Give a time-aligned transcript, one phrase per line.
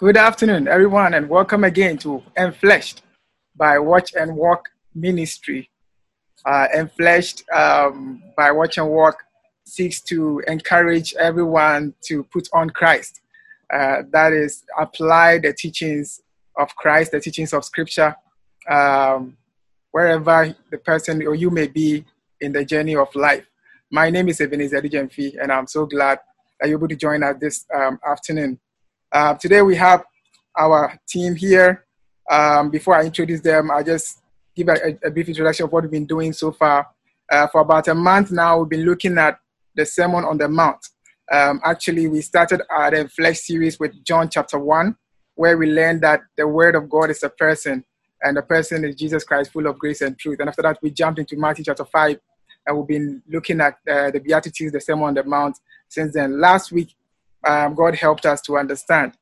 [0.00, 3.02] Good afternoon, everyone, and welcome again to Enfleshed
[3.54, 5.68] by Watch and Walk Ministry.
[6.46, 9.22] Uh, Enfleshed um, by Watch and Walk
[9.66, 13.20] seeks to encourage everyone to put on Christ.
[13.70, 16.22] Uh, that is, apply the teachings
[16.56, 18.16] of Christ, the teachings of Scripture,
[18.70, 19.36] um,
[19.90, 22.06] wherever the person or you may be
[22.40, 23.44] in the journey of life.
[23.90, 26.20] My name is Ebenezer Dijemfi, and I'm so glad
[26.58, 28.58] that you're able to join us this um, afternoon.
[29.12, 30.04] Uh, today we have
[30.56, 31.84] our team here.
[32.30, 34.20] Um, before I introduce them, I'll just
[34.54, 36.86] give a, a, brief introduction of what we've been doing so far.
[37.30, 39.40] Uh, for about a month now, we've been looking at
[39.74, 40.86] the Sermon on the Mount.
[41.30, 44.96] Um, actually, we started our Flesh series with John chapter 1,
[45.34, 47.84] where we learned that the Word of God is a person,
[48.22, 50.38] and the person is Jesus Christ, full of grace and truth.
[50.38, 52.16] And after that, we jumped into Matthew chapter 5,
[52.66, 56.40] and we've been looking at uh, the Beatitudes, the Sermon on the Mount since then.
[56.40, 56.94] Last week,
[57.44, 59.12] um, God helped us to understand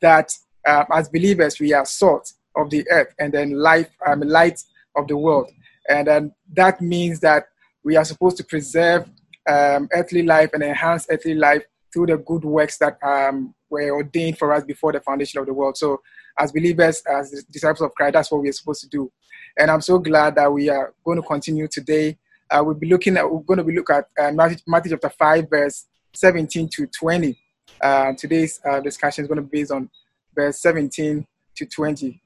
[0.00, 0.32] that
[0.66, 4.62] uh, as believers, we are salt of the earth and then life, um, light
[4.96, 5.50] of the world.
[5.88, 7.48] And then that means that
[7.84, 9.08] we are supposed to preserve
[9.48, 14.38] um, earthly life and enhance earthly life through the good works that um, were ordained
[14.38, 15.76] for us before the foundation of the world.
[15.76, 16.02] So,
[16.38, 19.10] as believers, as disciples of Christ, that's what we are supposed to do.
[19.58, 22.16] And I'm so glad that we are going to continue today.
[22.50, 25.10] Uh, we'll be looking at we're going to be look at uh, Matthew, Matthew chapter
[25.10, 27.36] five, verse 17 to 20.
[27.80, 29.88] Uh, today's uh, discussion is going to be based on
[30.34, 32.22] verse 17 to 20.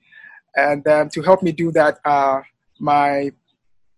[0.56, 2.40] And um, to help me do that, uh,
[2.78, 3.32] my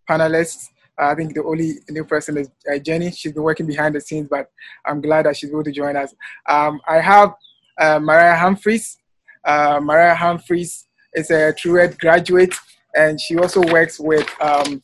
[0.09, 3.11] panelists, I think the only new person is uh, Jenny.
[3.11, 4.51] She's been working behind the scenes, but
[4.87, 6.15] I'm glad that she's able to join us.
[6.49, 7.35] Um, I have
[7.79, 8.99] uh, Mariah Humphreys.
[9.45, 12.55] Uh, Mariah Humphreys is a Truett graduate,
[12.95, 14.83] and she also works with um,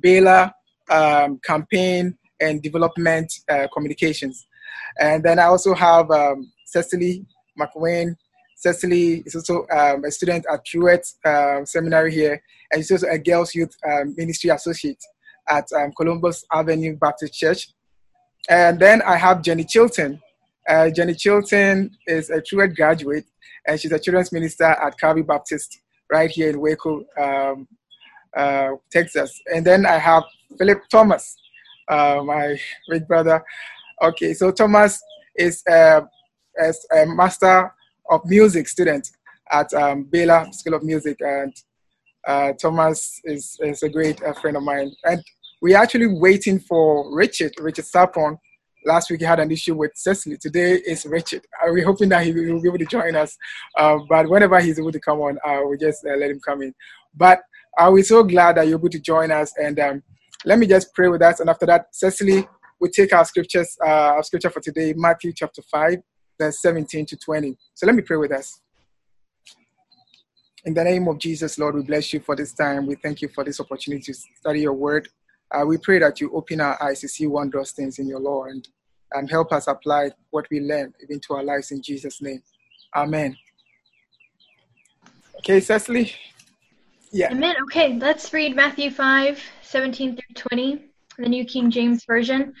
[0.00, 0.52] Baylor
[0.90, 4.46] um, Campaign and Development uh, Communications.
[4.98, 7.24] And then I also have um, Cecily
[7.58, 8.16] McWayne.
[8.56, 12.42] Cecily is also um, a student at Truett uh, Seminary here,
[12.72, 14.98] and she's also a Girls Youth um, Ministry Associate
[15.48, 17.68] at um, Columbus Avenue Baptist Church.
[18.48, 20.20] And then I have Jenny Chilton.
[20.68, 23.26] Uh, Jenny Chilton is a Truett graduate,
[23.66, 25.80] and she's a children's minister at Calvary Baptist
[26.10, 27.68] right here in Waco, um,
[28.36, 29.40] uh, Texas.
[29.54, 30.24] And then I have
[30.58, 31.36] Philip Thomas,
[31.88, 32.58] uh, my
[32.90, 33.44] big brother.
[34.00, 35.02] Okay, so Thomas
[35.34, 36.02] is a,
[36.60, 37.74] a master
[38.08, 39.10] of music student
[39.50, 41.52] at um, Baylor School of Music, and
[42.26, 44.92] uh, Thomas is, is a great uh, friend of mine.
[45.04, 45.20] And
[45.60, 48.38] we're actually waiting for Richard, Richard Sapon.
[48.86, 50.36] Last week he had an issue with Cecily.
[50.36, 51.44] Today is Richard.
[51.60, 53.36] Uh, we're hoping that he will be able to join us.
[53.76, 56.62] Uh, but whenever he's able to come on, uh, we just uh, let him come
[56.62, 56.72] in.
[57.16, 57.40] But
[57.80, 59.52] we're so glad that you're able to join us.
[59.60, 60.02] And um,
[60.44, 61.40] let me just pray with us.
[61.40, 62.46] And after that, Cecily
[62.80, 65.98] will take our scriptures, uh, our scripture for today, Matthew chapter 5,
[66.38, 67.56] verse 17 to 20.
[67.74, 68.60] So let me pray with us.
[70.64, 72.86] In the name of Jesus, Lord, we bless you for this time.
[72.86, 75.08] We thank you for this opportunity to study your word.
[75.50, 78.44] Uh, we pray that you open our eyes to see wondrous things in your law
[78.44, 78.68] and,
[79.12, 82.42] and help us apply what we learn even to our lives in Jesus' name.
[82.94, 83.36] Amen.
[85.38, 86.12] Okay, Cecily?
[87.12, 87.30] Yeah.
[87.30, 87.54] Amen.
[87.62, 90.87] Okay, let's read Matthew 5 17 through 20,
[91.18, 92.54] the New King James Version.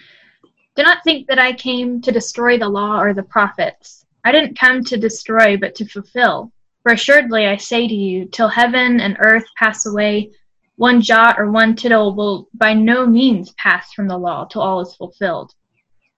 [0.74, 4.04] Do not think that I came to destroy the law or the prophets.
[4.24, 6.52] I didn't come to destroy, but to fulfill.
[6.82, 10.32] For assuredly I say to you, till heaven and earth pass away,
[10.74, 14.80] one jot or one tittle will by no means pass from the law till all
[14.80, 15.52] is fulfilled.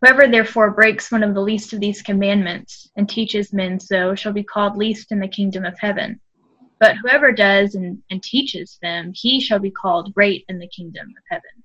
[0.01, 4.33] Whoever therefore breaks one of the least of these commandments and teaches men so shall
[4.33, 6.19] be called least in the kingdom of heaven.
[6.79, 11.09] But whoever does and, and teaches them, he shall be called great in the kingdom
[11.09, 11.63] of heaven.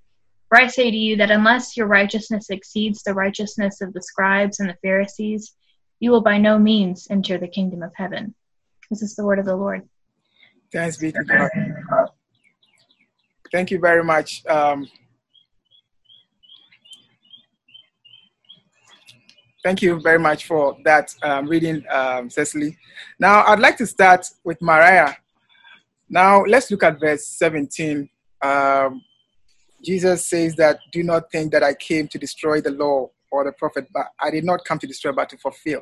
[0.49, 4.59] For I say to you that unless your righteousness exceeds the righteousness of the scribes
[4.59, 5.55] and the Pharisees,
[5.99, 8.35] you will by no means enter the kingdom of heaven.
[8.89, 9.87] This is the word of the Lord.
[10.71, 11.49] Thanks be to God.
[13.51, 14.45] Thank you very much.
[14.45, 14.87] Um,
[19.63, 22.77] thank you very much for that um, reading, um, Cecily.
[23.19, 25.13] Now, I'd like to start with Mariah.
[26.09, 28.09] Now, let's look at verse 17.
[28.41, 29.03] Um,
[29.85, 33.51] Jesus says that, Do not think that I came to destroy the law or the
[33.51, 35.81] prophet, but I did not come to destroy, but to fulfill.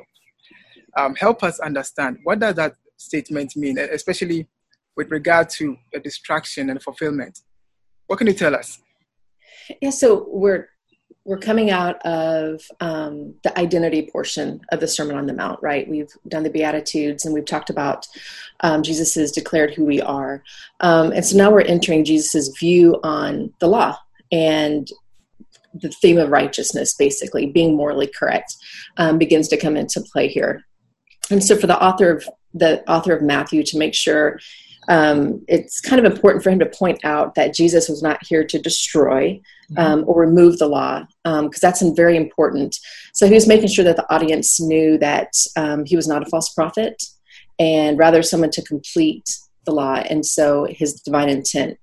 [0.96, 4.46] Um, help us understand what does that statement mean, especially
[4.96, 7.40] with regard to the distraction and fulfillment.
[8.06, 8.78] What can you tell us?
[9.80, 10.68] Yeah, so we're
[11.24, 15.88] we're coming out of um, the identity portion of the Sermon on the Mount, right?
[15.88, 18.06] We've done the Beatitudes and we've talked about
[18.60, 20.42] um, Jesus has declared who we are.
[20.80, 23.96] Um, and so now we're entering Jesus's view on the law
[24.30, 24.86] and
[25.72, 28.54] the theme of righteousness, basically, being morally correct,
[28.98, 30.64] um, begins to come into play here.
[31.30, 34.38] and so for the author of the author of Matthew to make sure
[34.88, 38.44] um, it's kind of important for him to point out that Jesus was not here
[38.44, 39.40] to destroy
[39.70, 39.78] mm-hmm.
[39.78, 42.78] um, or remove the law, because um, that's very important.
[43.12, 46.26] So he was making sure that the audience knew that um, he was not a
[46.26, 47.02] false prophet,
[47.58, 51.78] and rather someone to complete the law, and so his divine intent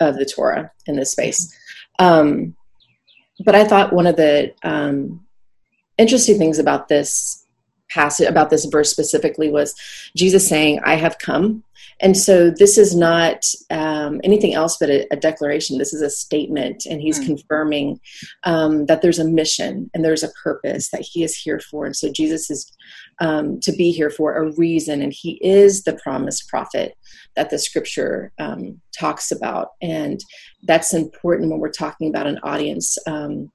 [0.00, 1.54] of the Torah in this space.
[1.98, 2.54] Um,
[3.44, 5.24] but I thought one of the um,
[5.96, 7.46] interesting things about this
[7.88, 9.74] passage, about this verse specifically, was
[10.16, 11.64] Jesus saying, "I have come."
[12.00, 15.78] And so this is not um, anything else but a, a, declaration.
[15.78, 17.26] This is a statement, and he's mm.
[17.26, 18.00] confirming
[18.44, 21.86] um, that there's a mission and there's a purpose that he is here for.
[21.86, 22.70] And so Jesus is
[23.20, 26.96] um, to be here for a reason, and he is the promised prophet
[27.34, 29.72] that the scripture um, talks about.
[29.82, 30.20] And
[30.62, 33.50] that's important when we're talking about an audience um,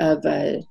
[0.00, 0.62] of uh,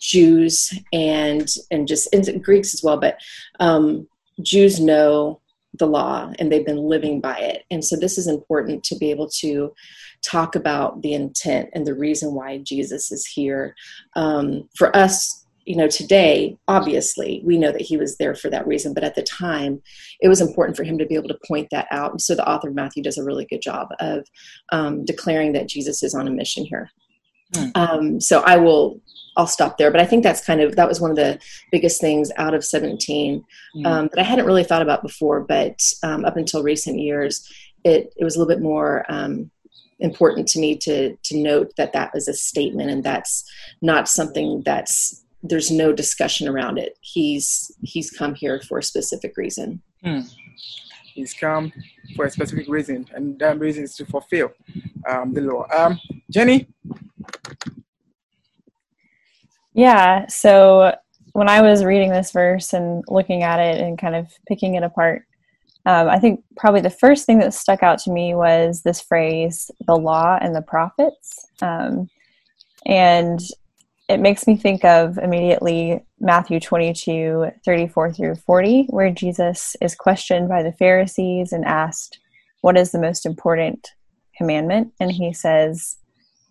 [0.00, 3.18] Jews and and just and Greeks as well, but
[3.60, 4.08] um,
[4.42, 5.40] Jews know
[5.78, 7.64] the law and they've been living by it.
[7.70, 9.72] And so this is important to be able to
[10.22, 13.74] talk about the intent and the reason why Jesus is here.
[14.14, 18.66] Um, for us, you know, today, obviously, we know that he was there for that
[18.66, 19.82] reason, but at the time,
[20.20, 22.12] it was important for him to be able to point that out.
[22.12, 24.26] And so the author of Matthew does a really good job of
[24.70, 26.90] um, declaring that Jesus is on a mission here.
[27.52, 27.76] Mm.
[27.76, 29.00] Um, so I will
[29.36, 29.90] I'll stop there.
[29.90, 31.38] But I think that's kind of that was one of the
[31.70, 33.44] biggest things out of 17
[33.76, 33.86] mm.
[33.86, 35.40] um, that I hadn't really thought about before.
[35.40, 37.46] But um, up until recent years,
[37.84, 39.50] it it was a little bit more um,
[40.00, 43.44] important to me to to note that that was a statement and that's
[43.80, 46.98] not something that's there's no discussion around it.
[47.00, 49.82] He's he's come here for a specific reason.
[50.04, 50.28] Mm.
[51.14, 51.72] He's come
[52.14, 54.52] for a specific reason, and that reason is to fulfill
[55.08, 55.66] um, the law.
[55.74, 55.98] Um,
[56.30, 56.68] Jenny,
[59.76, 60.26] yeah.
[60.28, 60.94] So
[61.32, 64.82] when I was reading this verse and looking at it and kind of picking it
[64.82, 65.26] apart,
[65.84, 69.70] um, I think probably the first thing that stuck out to me was this phrase,
[69.86, 71.46] the law and the prophets.
[71.60, 72.08] Um,
[72.86, 73.38] and
[74.08, 80.48] it makes me think of immediately Matthew 22, 34 through 40, where Jesus is questioned
[80.48, 82.18] by the Pharisees and asked,
[82.62, 83.90] What is the most important
[84.38, 84.94] commandment?
[84.98, 85.98] And he says,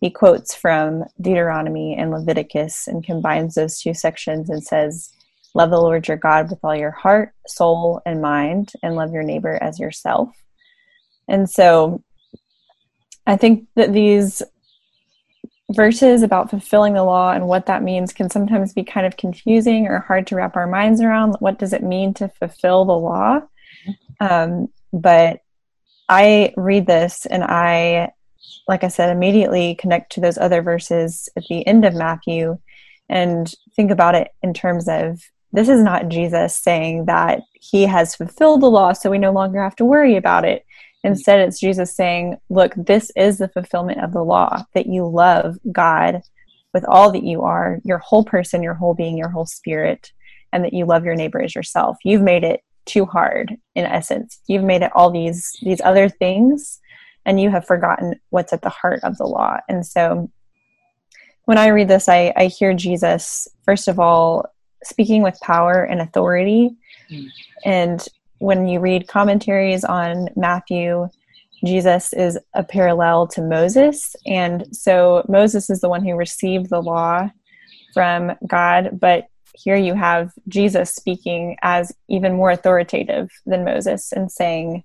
[0.01, 5.11] he quotes from Deuteronomy and Leviticus and combines those two sections and says,
[5.53, 9.23] Love the Lord your God with all your heart, soul, and mind, and love your
[9.23, 10.29] neighbor as yourself.
[11.29, 12.03] And so
[13.25, 14.43] I think that these
[15.71, 19.87] verses about fulfilling the law and what that means can sometimes be kind of confusing
[19.87, 21.35] or hard to wrap our minds around.
[21.39, 23.39] What does it mean to fulfill the law?
[24.19, 25.39] Um, but
[26.07, 28.11] I read this and I
[28.67, 32.57] like I said, immediately connect to those other verses at the end of Matthew
[33.09, 35.21] and think about it in terms of
[35.53, 39.63] this is not Jesus saying that he has fulfilled the law, so we no longer
[39.63, 40.65] have to worry about it.
[41.03, 45.57] Instead, it's Jesus saying, Look, this is the fulfillment of the law that you love
[45.71, 46.21] God
[46.73, 50.11] with all that you are, your whole person, your whole being, your whole spirit,
[50.51, 51.97] and that you love your neighbor as yourself.
[52.03, 54.41] You've made it too hard, in essence.
[54.47, 56.81] You've made it all these these other things
[57.25, 59.57] and you have forgotten what's at the heart of the law.
[59.67, 60.29] And so
[61.45, 64.45] when I read this, I, I hear Jesus, first of all,
[64.83, 66.75] speaking with power and authority.
[67.11, 67.27] Mm.
[67.65, 68.07] And
[68.39, 71.07] when you read commentaries on Matthew,
[71.63, 74.15] Jesus is a parallel to Moses.
[74.25, 77.29] And so Moses is the one who received the law
[77.93, 84.29] from God, but here you have Jesus speaking as even more authoritative than Moses and
[84.31, 84.83] saying,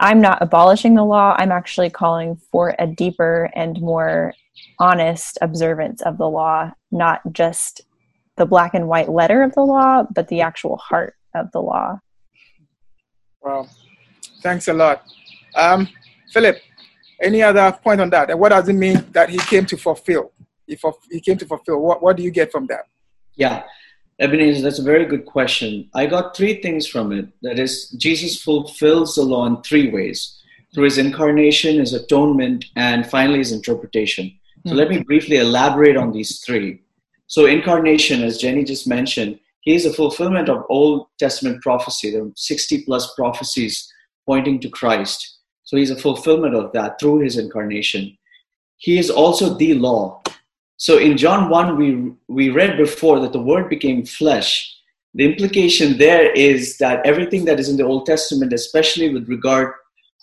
[0.00, 1.36] I'm not abolishing the law.
[1.38, 4.32] I'm actually calling for a deeper and more
[4.78, 7.82] honest observance of the law, not just
[8.36, 12.00] the black and white letter of the law, but the actual heart of the law.
[13.42, 13.68] Well,
[14.42, 15.04] thanks a lot.
[15.54, 15.86] Um,
[16.32, 16.56] Philip,
[17.20, 18.30] any other point on that?
[18.30, 20.32] And what does it mean that he came to fulfill?
[20.66, 22.86] If he came to fulfill, what, what do you get from that?
[23.34, 23.64] Yeah,
[24.20, 25.88] Ebenezer, that's a very good question.
[25.94, 27.28] I got three things from it.
[27.42, 30.36] That is, Jesus fulfills the law in three ways
[30.74, 34.32] through his incarnation, his atonement, and finally his interpretation.
[34.66, 35.04] So let me hmm.
[35.04, 36.82] briefly elaborate on these three.
[37.28, 42.10] So, incarnation, as Jenny just mentioned, he is a fulfillment of Old Testament prophecy.
[42.10, 43.90] There are 60 plus prophecies
[44.26, 45.38] pointing to Christ.
[45.62, 48.18] So, he's a fulfillment of that through his incarnation.
[48.78, 50.19] He is also the law.
[50.80, 54.74] So in John 1, we, we read before that the Word became flesh.
[55.12, 59.74] The implication there is that everything that is in the Old Testament, especially with regard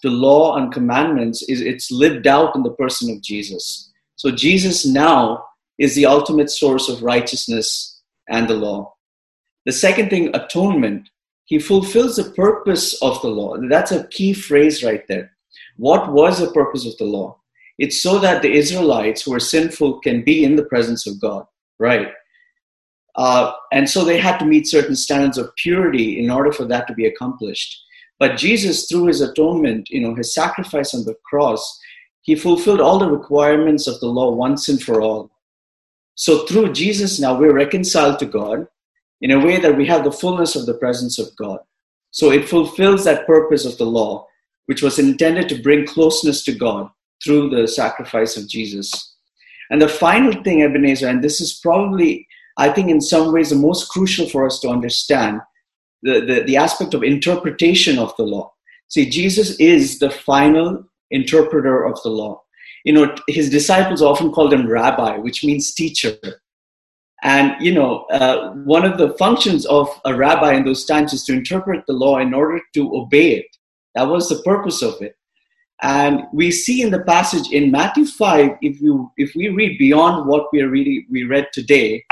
[0.01, 3.93] to law and commandments, is it's lived out in the person of Jesus.
[4.15, 5.45] So Jesus now
[5.77, 8.95] is the ultimate source of righteousness and the law.
[9.67, 11.07] The second thing, atonement.
[11.45, 13.57] He fulfills the purpose of the law.
[13.69, 15.33] That's a key phrase right there.
[15.75, 17.37] What was the purpose of the law?
[17.77, 21.45] It's so that the Israelites who are sinful can be in the presence of God,
[21.79, 22.09] right?
[23.15, 26.87] Uh, and so they had to meet certain standards of purity in order for that
[26.87, 27.83] to be accomplished.
[28.19, 31.79] But Jesus, through his atonement, you know, his sacrifice on the cross,
[32.21, 35.31] he fulfilled all the requirements of the law once and for all.
[36.15, 38.67] So through Jesus now we're reconciled to God
[39.21, 41.59] in a way that we have the fullness of the presence of God.
[42.11, 44.27] So it fulfills that purpose of the law,
[44.65, 46.89] which was intended to bring closeness to God
[47.23, 49.15] through the sacrifice of Jesus.
[49.69, 53.55] And the final thing, Ebenezer, and this is probably I think in some ways the
[53.55, 55.41] most crucial for us to understand
[56.01, 58.51] the, the, the aspect of interpretation of the law.
[58.87, 62.41] See, Jesus is the final interpreter of the law.
[62.83, 66.17] You know, his disciples often called him rabbi, which means teacher.
[67.23, 71.23] And, you know, uh, one of the functions of a rabbi in those times is
[71.25, 73.47] to interpret the law in order to obey it.
[73.95, 75.15] That was the purpose of it.
[75.83, 80.27] And we see in the passage in Matthew 5, if you if we read beyond
[80.27, 82.03] what we are reading we read today,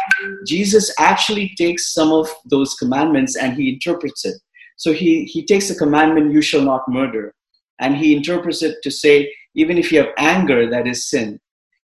[0.46, 4.36] Jesus actually takes some of those commandments and he interprets it.
[4.78, 7.34] So he, he takes the commandment, you shall not murder,
[7.80, 11.40] and he interprets it to say, even if you have anger, that is sin.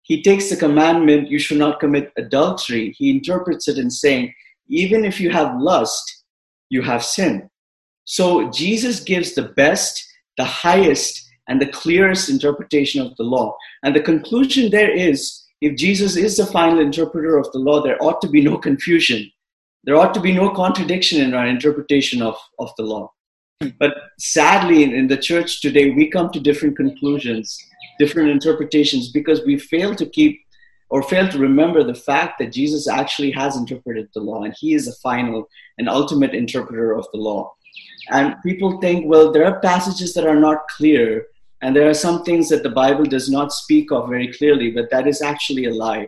[0.03, 2.95] He takes the commandment, you shall not commit adultery.
[2.97, 4.33] He interprets it in saying,
[4.69, 6.23] even if you have lust,
[6.69, 7.49] you have sin.
[8.05, 10.01] So Jesus gives the best,
[10.37, 13.55] the highest, and the clearest interpretation of the law.
[13.83, 18.01] And the conclusion there is if Jesus is the final interpreter of the law, there
[18.01, 19.31] ought to be no confusion.
[19.85, 23.11] There ought to be no contradiction in our interpretation of, of the law.
[23.79, 27.57] But sadly, in the church today, we come to different conclusions,
[27.97, 30.39] different interpretations, because we fail to keep
[30.89, 34.73] or fail to remember the fact that Jesus actually has interpreted the law and he
[34.73, 37.53] is the final and ultimate interpreter of the law.
[38.09, 41.25] And people think, well, there are passages that are not clear
[41.61, 44.89] and there are some things that the Bible does not speak of very clearly, but
[44.91, 46.07] that is actually a lie.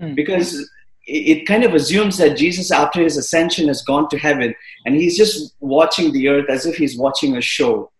[0.00, 0.14] Mm.
[0.14, 0.68] Because
[1.06, 4.54] it kind of assumes that Jesus, after his ascension, has gone to heaven
[4.84, 7.90] and he's just watching the earth as if he's watching a show.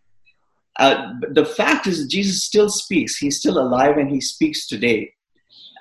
[0.78, 3.16] Uh, the fact is, Jesus still speaks.
[3.16, 5.12] He's still alive and he speaks today.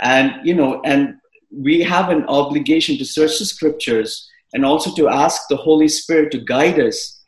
[0.01, 1.15] And, you know, and
[1.51, 6.31] we have an obligation to search the scriptures and also to ask the Holy Spirit
[6.31, 7.18] to guide us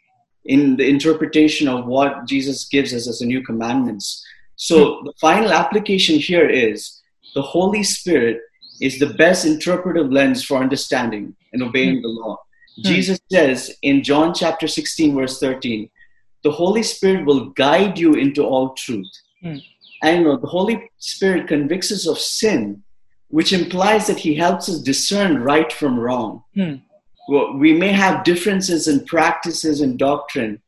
[0.45, 4.25] in the interpretation of what Jesus gives us as the new commandments.
[4.55, 5.05] So hmm.
[5.05, 7.01] the final application here is
[7.35, 8.41] the Holy Spirit
[8.81, 12.01] is the best interpretive lens for understanding and obeying mm.
[12.01, 12.35] the law.
[12.79, 12.83] Mm.
[12.83, 15.87] Jesus says in John chapter 16, verse 13,
[16.43, 19.07] the Holy Spirit will guide you into all truth.
[19.45, 19.63] Mm.
[20.01, 22.81] And you know, the Holy Spirit convicts us of sin,
[23.27, 26.43] which implies that He helps us discern right from wrong.
[26.57, 26.81] Mm
[27.29, 30.61] we may have differences in practices and doctrine,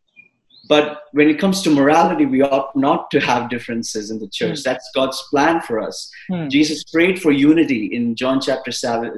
[0.69, 4.59] but when it comes to morality, we ought not to have differences in the church.
[4.59, 4.63] Mm.
[4.63, 6.09] That's God's plan for us.
[6.31, 6.49] Mm.
[6.49, 9.17] Jesus prayed for unity in John chapter 17.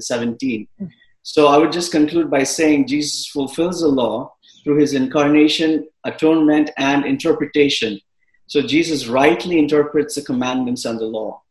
[0.81, 0.89] Mm.
[1.21, 6.71] So I would just conclude by saying Jesus fulfills the law through his incarnation, atonement,
[6.77, 7.99] and interpretation.
[8.47, 11.41] So Jesus rightly interprets the commandments and the law.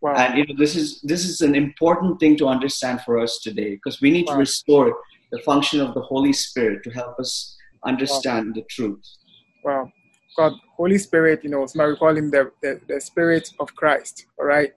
[0.00, 0.14] Wow.
[0.16, 3.70] And you know, this is this is an important thing to understand for us today
[3.70, 4.34] because we need wow.
[4.34, 4.96] to restore
[5.34, 8.52] the function of the Holy Spirit to help us understand wow.
[8.54, 9.04] the truth.
[9.64, 9.92] Wow.
[10.36, 14.26] God, Holy Spirit, you know, somebody call him the, the, the Spirit of Christ.
[14.38, 14.72] All right.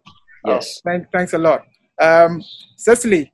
[0.45, 0.79] Yes.
[0.79, 1.61] Oh, thank, thanks a lot.
[2.01, 2.43] Um,
[2.75, 3.31] Cecily.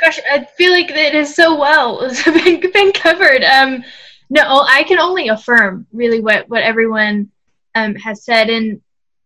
[0.00, 3.44] Gosh, I feel like it is so well it's been, been covered.
[3.44, 3.84] Um,
[4.30, 7.30] no, I can only affirm really what what everyone
[7.74, 8.80] um, has said, and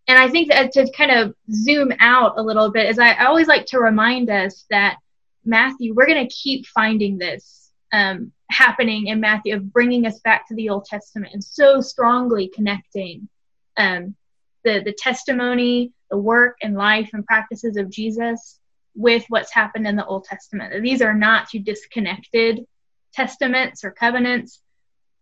[0.08, 3.26] and I think that to kind of zoom out a little bit is I, I
[3.26, 4.98] always like to remind us that
[5.46, 10.48] Matthew, we're going to keep finding this um, happening in Matthew of bringing us back
[10.48, 13.28] to the Old Testament and so strongly connecting
[13.76, 14.14] um,
[14.64, 18.58] the the testimony, the work and life and practices of Jesus
[18.94, 20.82] with what's happened in the Old Testament.
[20.82, 22.66] These are not two disconnected
[23.12, 24.60] testaments or covenants.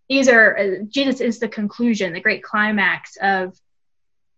[0.09, 3.59] These are uh, Jesus is the conclusion, the great climax of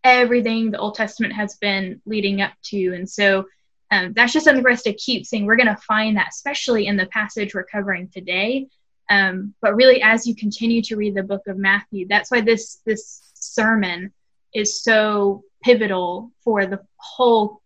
[0.05, 3.47] everything the Old Testament has been leading up to, and so
[3.91, 5.47] um, that's just something for us to keep seeing.
[5.47, 8.69] We're going to find that, especially in the passage we're covering today.
[9.09, 12.81] Um, but really, as you continue to read the book of Matthew, that's why this
[12.85, 14.13] this sermon
[14.53, 17.61] is so pivotal for the whole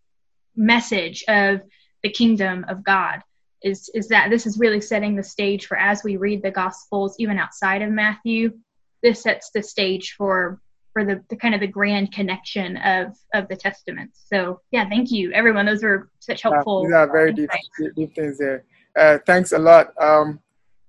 [0.54, 1.62] message of
[2.02, 3.22] the kingdom of God.
[3.62, 7.16] Is is that this is really setting the stage for as we read the Gospels,
[7.18, 8.58] even outside of Matthew,
[9.02, 10.60] this sets the stage for
[10.92, 14.25] for the, the kind of the grand connection of of the testaments.
[14.26, 15.66] So yeah, thank you everyone.
[15.66, 16.88] Those were such helpful.
[16.90, 17.50] Yeah, very deep,
[17.97, 18.64] deep, things there.
[18.97, 19.92] Uh, thanks a lot.
[20.00, 20.40] Um,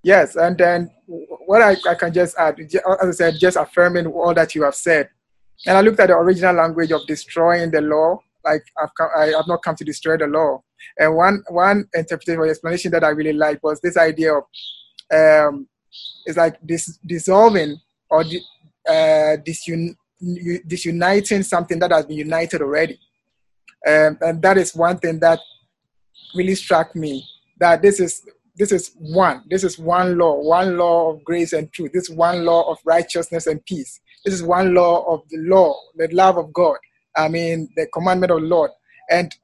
[0.02, 4.34] yes, and then what I, I can just add, as I said, just affirming all
[4.34, 5.08] that you have said.
[5.66, 8.18] And I looked at the original language of destroying the law.
[8.44, 10.62] Like I've come, I have not come to destroy the law.
[10.98, 14.44] And one one interpretation or explanation that I really liked was this idea of
[15.14, 15.68] um,
[16.26, 17.78] it's like this dissolving
[18.10, 18.24] or
[18.88, 19.96] uh, disun-
[20.66, 22.98] disuniting something that has been united already.
[23.86, 25.40] Um, and that is one thing that
[26.34, 27.24] really struck me
[27.58, 28.22] that this is
[28.56, 31.92] this is one this is one law one law of grace and truth.
[31.92, 34.00] This is one law of righteousness and peace.
[34.24, 36.78] This is one law of the law the love of god.
[37.16, 38.70] I mean the commandment of the lord.
[39.10, 39.34] And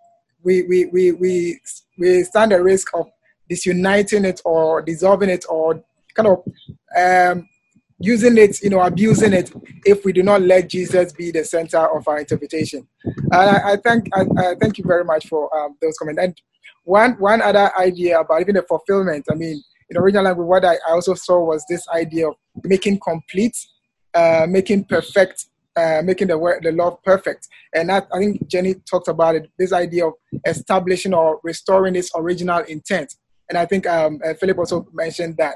[0.43, 1.61] we we we we,
[1.99, 3.07] we stand a risk of
[3.49, 5.83] disuniting it or dissolving it or
[6.15, 6.45] kind of
[6.97, 7.49] um,
[7.99, 9.53] using it, you know, abusing it
[9.85, 12.87] if we do not let Jesus be the center of our interpretation.
[13.05, 16.23] And I, I thank I, I, thank you very much for um, those comments.
[16.23, 16.41] And
[16.85, 19.27] one one other idea about even the fulfillment.
[19.31, 23.01] I mean, in original language, what I, I also saw was this idea of making
[23.01, 23.57] complete,
[24.15, 25.47] uh, making perfect.
[25.77, 29.49] Uh, making the word, the law perfect, and that, I think Jenny talked about it.
[29.61, 30.15] This idea of
[30.45, 33.15] establishing or restoring its original intent,
[33.49, 35.55] and I think um, uh, Philip also mentioned that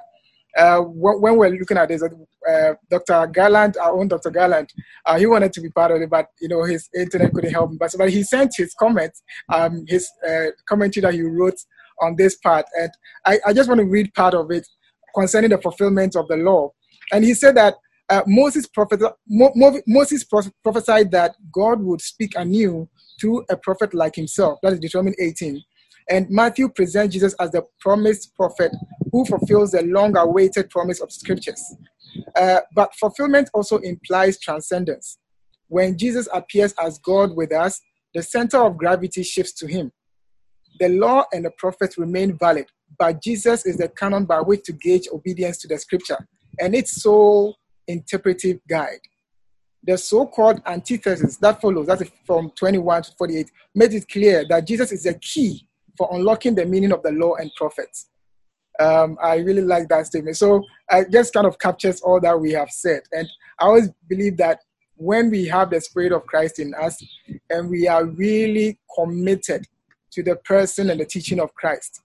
[0.56, 3.26] uh, when, we're looking at this, uh, Dr.
[3.28, 4.30] Garland, our own Dr.
[4.30, 4.72] Garland,
[5.06, 7.70] uh, he wanted to be part of it, but you know his internet couldn't help
[7.70, 7.78] him.
[7.78, 9.12] But, but he sent his comment,
[9.52, 11.58] um, his uh, commentary that he wrote
[12.00, 12.90] on this part, and
[13.24, 14.66] I, I just want to read part of it
[15.14, 16.72] concerning the fulfillment of the law.
[17.12, 17.74] And he said that
[18.08, 20.24] uh, Moses, prophet, Mo, Moses
[20.62, 22.88] prophesied that God would speak anew
[23.20, 24.58] through a prophet like himself.
[24.62, 25.62] That is Deuteronomy 18.
[26.12, 28.70] And Matthew presents Jesus as the promised prophet
[29.10, 31.74] who fulfills the long awaited promise of scriptures.
[32.36, 35.16] Uh, but fulfillment also implies transcendence.
[35.68, 37.80] When Jesus appears as God with us,
[38.12, 39.90] the center of gravity shifts to him.
[40.80, 42.66] The law and the prophets remain valid,
[42.98, 46.18] but Jesus is the canon by which to gauge obedience to the scripture
[46.60, 47.56] and its sole
[47.88, 49.00] interpretive guide.
[49.82, 54.66] The so called antithesis that follows, that's from 21 to 48, made it clear that
[54.66, 58.08] Jesus is the key for unlocking the meaning of the law and prophets.
[58.80, 60.36] Um, I really like that statement.
[60.36, 63.02] So it just kind of captures all that we have said.
[63.12, 63.28] And
[63.58, 64.60] I always believe that
[64.96, 67.02] when we have the Spirit of Christ in us
[67.50, 69.66] and we are really committed
[70.12, 72.02] to the person and the teaching of Christ,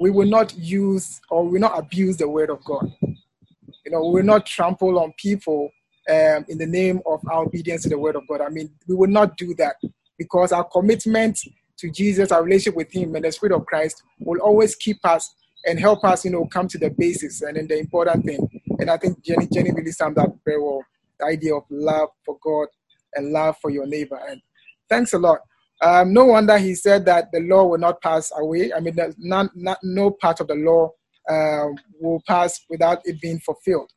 [0.00, 2.92] we will not use or we will not abuse the Word of God.
[3.00, 5.70] You know, we will not trample on people
[6.10, 8.40] um, in the name of our obedience to the Word of God.
[8.40, 9.76] I mean, we will not do that
[10.18, 11.38] because our commitment
[11.78, 15.34] to Jesus, our relationship with Him, and the Spirit of Christ will always keep us
[15.66, 18.48] and help us, you know, come to the basics and then the important thing.
[18.78, 20.82] And I think Jenny, Jenny really summed up very well
[21.18, 22.68] the idea of love for God
[23.14, 24.20] and love for your neighbor.
[24.28, 24.40] And
[24.88, 25.40] thanks a lot.
[25.80, 28.72] Um, no wonder he said that the law will not pass away.
[28.72, 29.50] I mean, not,
[29.82, 30.90] no part of the law
[31.28, 31.68] uh,
[32.00, 33.90] will pass without it being fulfilled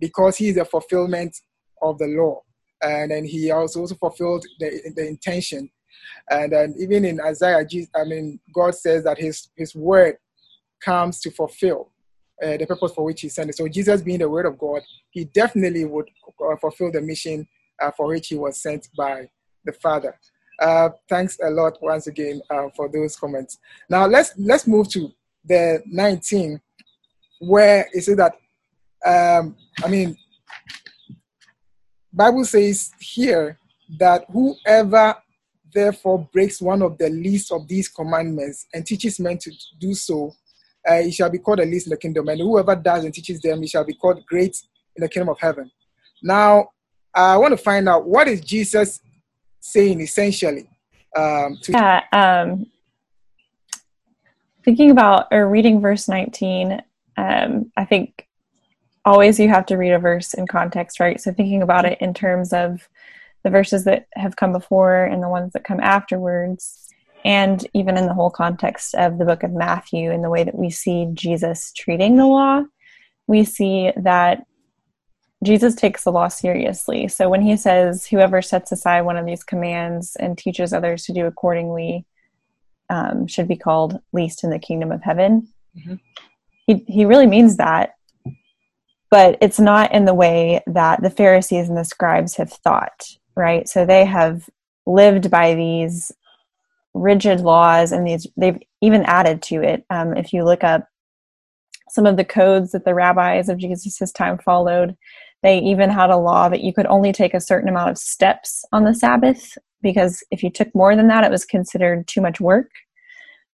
[0.00, 1.36] because he is a fulfillment
[1.82, 2.42] of the law.
[2.82, 5.70] And then he also, also fulfilled the, the intention
[6.30, 10.16] and even in Isaiah, Jesus, I mean, God says that His His word
[10.80, 11.90] comes to fulfill
[12.42, 13.56] uh, the purpose for which He sent it.
[13.56, 16.08] So Jesus, being the Word of God, He definitely would
[16.40, 17.46] uh, fulfill the mission
[17.80, 19.28] uh, for which He was sent by
[19.64, 20.18] the Father.
[20.60, 23.58] Uh, thanks a lot once again uh, for those comments.
[23.88, 25.12] Now let's let's move to
[25.44, 26.60] the 19,
[27.40, 28.34] where it says that
[29.06, 30.16] um, I mean,
[32.12, 33.58] Bible says here
[33.98, 35.16] that whoever
[35.72, 40.34] therefore breaks one of the least of these commandments and teaches men to do so,
[40.86, 42.28] uh, he shall be called the least in the kingdom.
[42.28, 44.56] And whoever does and teaches them, he shall be called great
[44.96, 45.70] in the kingdom of heaven.
[46.22, 46.70] Now,
[47.14, 49.00] I want to find out what is Jesus
[49.60, 50.68] saying essentially.
[51.16, 52.02] Um, to- yeah.
[52.12, 52.66] Um,
[54.64, 56.82] thinking about or reading verse 19,
[57.16, 58.26] um, I think
[59.04, 61.20] always you have to read a verse in context, right?
[61.20, 62.88] So thinking about it in terms of
[63.48, 66.86] the verses that have come before and the ones that come afterwards,
[67.24, 70.54] and even in the whole context of the book of Matthew and the way that
[70.54, 72.62] we see Jesus treating the law,
[73.26, 74.44] we see that
[75.42, 77.08] Jesus takes the law seriously.
[77.08, 81.14] So when he says, Whoever sets aside one of these commands and teaches others to
[81.14, 82.04] do accordingly
[82.90, 85.94] um, should be called least in the kingdom of heaven, mm-hmm.
[86.66, 87.94] he, he really means that.
[89.10, 93.06] But it's not in the way that the Pharisees and the scribes have thought
[93.38, 93.68] right?
[93.68, 94.50] So they have
[94.84, 96.12] lived by these
[96.92, 99.84] rigid laws and these they've even added to it.
[99.88, 100.88] Um, if you look up
[101.88, 104.96] some of the codes that the rabbis of Jesus' time followed,
[105.42, 108.64] They even had a law that you could only take a certain amount of steps
[108.72, 112.40] on the Sabbath because if you took more than that, it was considered too much
[112.40, 112.70] work.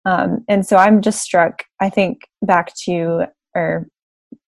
[0.05, 3.87] Um, and so I'm just struck, I think, back to, or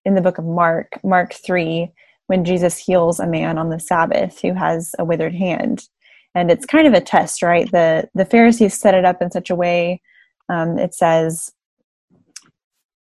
[0.05, 1.91] in the book of Mark, Mark 3,
[2.33, 5.87] when Jesus heals a man on the Sabbath who has a withered hand.
[6.33, 7.71] And it's kind of a test, right?
[7.71, 10.01] The, the Pharisees set it up in such a way,
[10.49, 11.51] um, it says,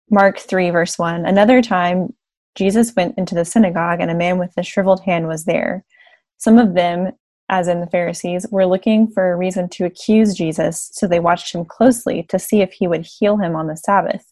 [0.10, 2.14] Mark 3, verse 1 Another time,
[2.56, 5.86] Jesus went into the synagogue, and a man with a shriveled hand was there.
[6.38, 7.14] Some of them,
[7.48, 11.56] as in the Pharisees, were looking for a reason to accuse Jesus, so they watched
[11.56, 14.26] him closely to see if he would heal him on the Sabbath.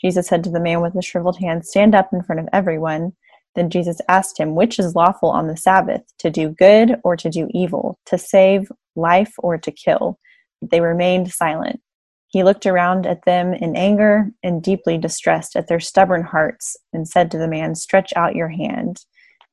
[0.00, 3.12] Jesus said to the man with the shriveled hand, Stand up in front of everyone.
[3.56, 7.30] Then Jesus asked him, Which is lawful on the Sabbath, to do good or to
[7.30, 10.18] do evil, to save life or to kill?
[10.62, 11.80] They remained silent.
[12.28, 17.08] He looked around at them in anger and deeply distressed at their stubborn hearts and
[17.08, 19.04] said to the man, Stretch out your hand.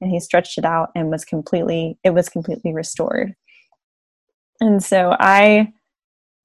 [0.02, 3.34] And he stretched it out and was completely, it was completely restored.
[4.60, 5.72] And so I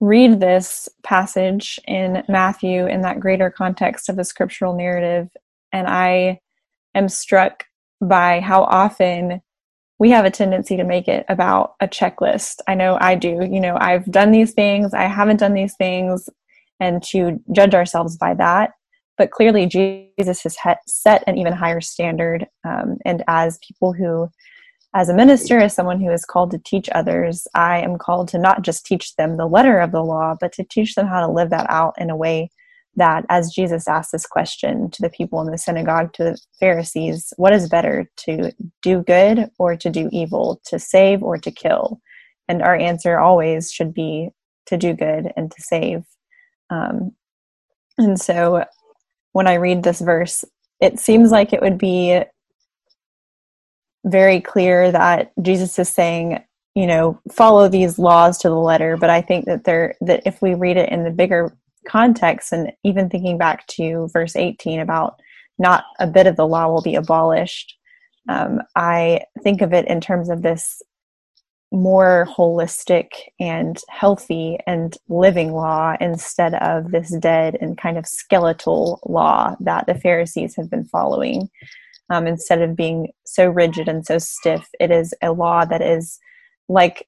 [0.00, 5.28] read this passage in Matthew in that greater context of the scriptural narrative,
[5.72, 6.38] and I
[6.98, 7.64] am struck
[8.00, 9.40] by how often
[9.98, 12.60] we have a tendency to make it about a checklist.
[12.68, 13.48] I know I do.
[13.50, 16.28] You know, I've done these things, I haven't done these things,
[16.78, 18.72] and to judge ourselves by that.
[19.16, 20.56] But clearly, Jesus has
[20.86, 22.46] set an even higher standard.
[22.64, 24.28] Um, and as people who,
[24.94, 28.38] as a minister, as someone who is called to teach others, I am called to
[28.38, 31.32] not just teach them the letter of the law, but to teach them how to
[31.32, 32.50] live that out in a way
[32.98, 37.32] that as Jesus asked this question to the people in the synagogue, to the Pharisees,
[37.36, 42.00] what is better to do good or to do evil, to save or to kill?
[42.48, 44.30] And our answer always should be
[44.66, 46.04] to do good and to save.
[46.70, 47.12] Um,
[47.96, 48.64] and so
[49.32, 50.44] when I read this verse,
[50.80, 52.22] it seems like it would be
[54.04, 56.42] very clear that Jesus is saying,
[56.74, 58.96] you know, follow these laws to the letter.
[58.96, 61.56] But I think that there that if we read it in the bigger
[61.88, 65.18] context and even thinking back to verse 18 about
[65.58, 67.76] not a bit of the law will be abolished
[68.28, 70.82] um, i think of it in terms of this
[71.70, 79.00] more holistic and healthy and living law instead of this dead and kind of skeletal
[79.06, 81.48] law that the pharisees have been following.
[82.10, 86.18] Um, instead of being so rigid and so stiff it is a law that is
[86.66, 87.06] like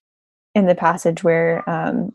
[0.54, 2.10] in the passage where um,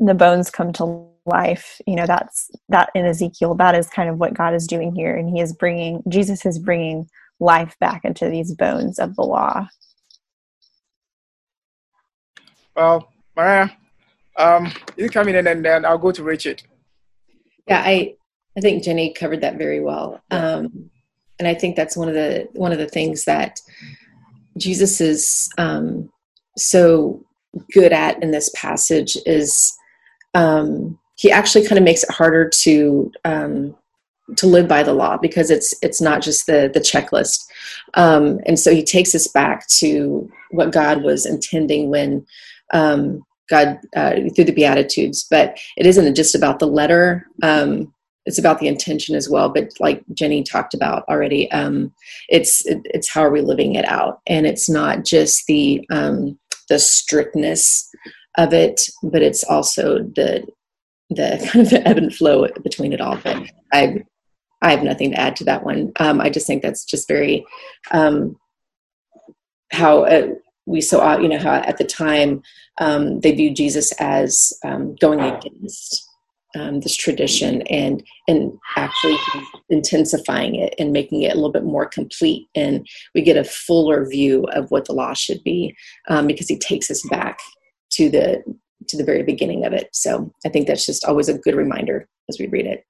[0.00, 4.18] the bones come to life you know that's that in ezekiel that is kind of
[4.18, 5.14] what god is doing here.
[5.14, 7.08] And he is bringing jesus is bringing
[7.38, 9.68] life back into these bones of the law.
[12.74, 13.68] Well mariah
[14.36, 16.62] um you come in and then i'll go to richard.
[17.68, 18.14] Yeah i
[18.56, 20.22] i think jenny covered that very well.
[20.30, 20.90] Um
[21.38, 23.60] and i think that's one of the one of the things that
[24.56, 26.10] jesus is um
[26.56, 27.22] so
[27.72, 29.76] good at in this passage is
[30.34, 33.76] um he actually kind of makes it harder to um,
[34.36, 37.46] to live by the law because it's it's not just the the checklist.
[37.94, 42.26] Um, and so he takes us back to what god was intending when
[42.72, 45.26] um, god uh, through the beatitudes.
[45.30, 47.92] But it isn't just about the letter um,
[48.26, 49.50] it's about the intention as well.
[49.50, 51.92] But like jenny talked about already um,
[52.30, 54.20] it's it, it's how are we living it out?
[54.26, 56.38] And it's not just the um,
[56.70, 57.89] the strictness
[58.38, 60.46] of it but it's also the
[61.10, 63.18] the kind of the ebb and flow between it all.
[63.22, 64.04] But I
[64.62, 65.92] I have nothing to add to that one.
[65.98, 67.44] Um, I just think that's just very
[67.92, 68.36] um,
[69.72, 70.28] how uh,
[70.66, 72.42] we saw, you know, how at the time
[72.78, 76.06] um, they viewed Jesus as um, going against
[76.56, 79.16] um, this tradition and and actually
[79.70, 82.48] intensifying it and making it a little bit more complete.
[82.54, 85.74] And we get a fuller view of what the law should be
[86.08, 87.38] um, because he takes us back
[87.92, 88.42] to the
[88.88, 89.88] to the very beginning of it.
[89.92, 92.84] So I think that's just always a good reminder as we read it.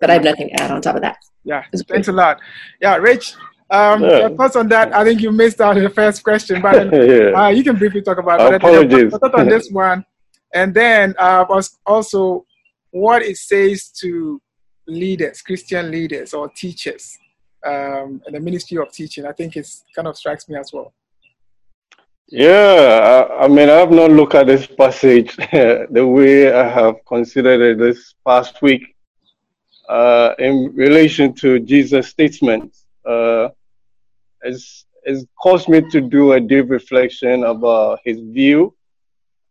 [0.00, 1.16] But I have nothing to add on top of that.
[1.44, 2.40] Yeah, thanks a lot.
[2.80, 3.34] Yeah, Rich,
[3.70, 4.18] um, yeah.
[4.18, 4.94] your thoughts on that?
[4.94, 7.30] I think you missed out the first question, but yeah.
[7.30, 8.54] uh, you can briefly talk about it.
[8.54, 9.12] Apologies.
[9.12, 10.04] Thought on this one,
[10.54, 11.44] and then uh,
[11.86, 12.46] also
[12.90, 14.40] what it says to
[14.86, 17.16] leaders, Christian leaders or teachers,
[17.66, 19.26] um, in the ministry of teaching.
[19.26, 20.94] I think it kind of strikes me as well.
[22.30, 26.96] Yeah, I, I, mean, I have not looked at this passage the way I have
[27.06, 28.94] considered it this past week
[29.88, 32.76] uh, in relation to Jesus' statement.
[33.02, 33.48] Uh,
[34.42, 38.76] it's, it's caused me to do a deep reflection about his view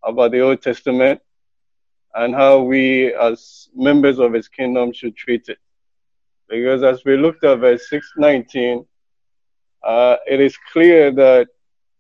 [0.04, 1.20] about the Old Testament
[2.14, 5.58] and how we, as members of his kingdom, should treat it.
[6.48, 8.86] Because as we looked at verse 619,
[9.84, 11.48] uh, it is clear that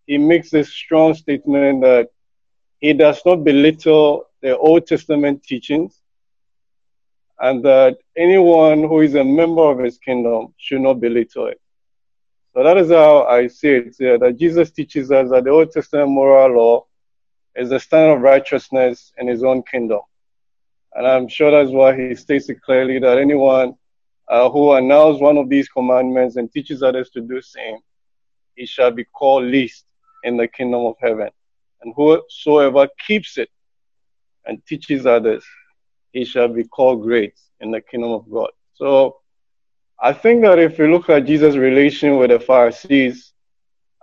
[0.07, 2.09] he makes this strong statement that
[2.79, 6.01] he does not belittle the Old Testament teachings
[7.39, 11.59] and that anyone who is a member of his kingdom should not belittle it.
[12.53, 15.71] So that is how I see it yeah, that Jesus teaches us that the Old
[15.71, 16.85] Testament moral law
[17.55, 19.99] is the standard of righteousness in his own kingdom.
[20.95, 23.75] And I'm sure that's why he states it clearly that anyone
[24.27, 27.77] uh, who announces one of these commandments and teaches others to do the same,
[28.55, 29.85] he shall be called least
[30.23, 31.29] in the kingdom of heaven.
[31.81, 33.49] And whosoever keeps it
[34.45, 35.43] and teaches others,
[36.11, 38.49] he shall be called great in the kingdom of God.
[38.75, 39.17] So
[39.99, 43.33] I think that if you look at Jesus' relation with the Pharisees,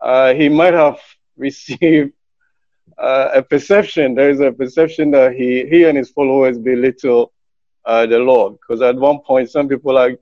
[0.02, 1.00] uh, he might have
[1.36, 2.12] received
[2.98, 4.14] uh, a perception.
[4.14, 7.32] There is a perception that he, he and his followers belittle
[7.84, 8.54] uh, the Lord.
[8.54, 10.20] Because at one point, some people like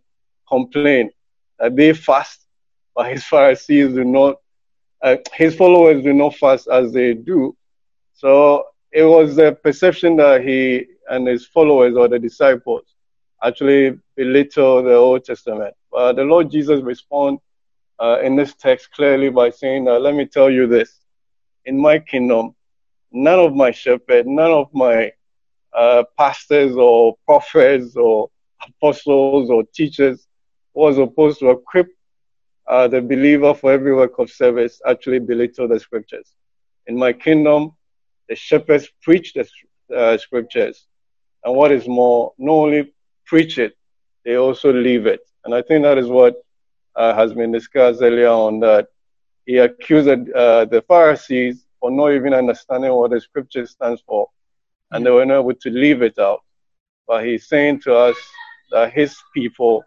[0.49, 1.11] complain
[1.59, 2.47] that they fast,
[2.95, 4.37] but his Pharisees do not,
[5.03, 7.57] uh, his followers do not fast as they do.
[8.15, 12.95] So it was a perception that he and his followers or the disciples
[13.45, 15.75] actually belittle the Old Testament.
[15.91, 17.43] But the Lord Jesus responds
[18.01, 21.01] uh, in this text clearly by saying, uh, Let me tell you this.
[21.65, 22.55] In my kingdom,
[23.13, 25.13] none of my shepherds, none of my
[25.73, 28.29] uh, pastors or prophets or
[28.67, 30.27] apostles or teachers
[30.75, 31.89] was supposed to equip
[32.69, 36.35] uh, the believer for every work of service actually belittle the scriptures.
[36.87, 37.73] In my kingdom,
[38.29, 39.49] the shepherds preach the
[39.95, 40.87] uh, scriptures.
[41.45, 42.93] And what is more, not only
[43.27, 43.77] preach it,
[44.25, 45.21] they also live it.
[45.45, 46.37] And I think that is what
[46.95, 48.89] uh, has been discussed earlier on that
[49.47, 54.29] he accused uh, the Pharisees for not even understanding what the scripture stands for,
[54.93, 56.41] and they were not able to live it out.
[57.09, 58.17] But he's saying to us
[58.71, 59.83] that his people,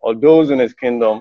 [0.00, 1.20] or those in his kingdom,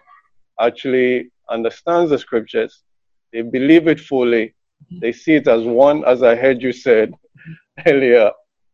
[0.59, 2.83] actually understands the scriptures.
[3.31, 4.53] They believe it fully.
[5.01, 7.13] They see it as one, as I heard you said
[7.87, 8.31] earlier,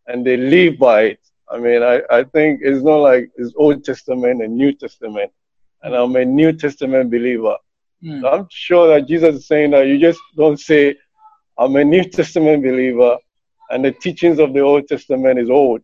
[0.07, 1.19] and they live by it.
[1.49, 5.31] I mean, I, I think it's not like it's Old Testament and New Testament.
[5.83, 7.57] And I'm a New Testament believer.
[8.03, 8.21] Mm.
[8.21, 10.95] So I'm sure that Jesus is saying that you just don't say,
[11.57, 13.17] I'm a New Testament believer,
[13.69, 15.81] and the teachings of the Old Testament is old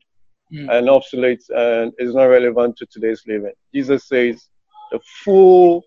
[0.52, 0.70] mm.
[0.72, 3.54] and obsolete and is not relevant to today's living.
[3.74, 4.48] Jesus says
[4.92, 5.84] the full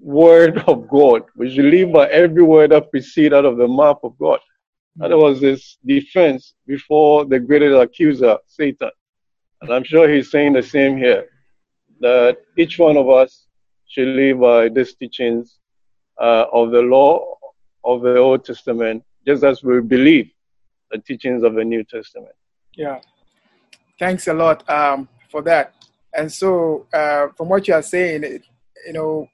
[0.00, 1.22] word of God.
[1.36, 4.40] We should live by every word that proceeds out of the mouth of God.
[4.96, 8.90] That was his defense before the greatest accuser, Satan.
[9.60, 11.26] And I'm sure he's saying the same here
[12.00, 13.46] that each one of us
[13.88, 15.58] should live by these teachings
[16.20, 17.36] uh, of the law
[17.84, 20.30] of the Old Testament, just as we believe
[20.90, 22.34] the teachings of the New Testament.
[22.74, 23.00] Yeah.
[23.98, 25.74] Thanks a lot um, for that.
[26.16, 28.22] And so, uh, from what you are saying,
[28.86, 29.28] you know,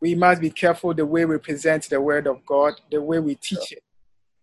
[0.00, 3.36] we must be careful the way we present the Word of God, the way we
[3.36, 3.82] teach it.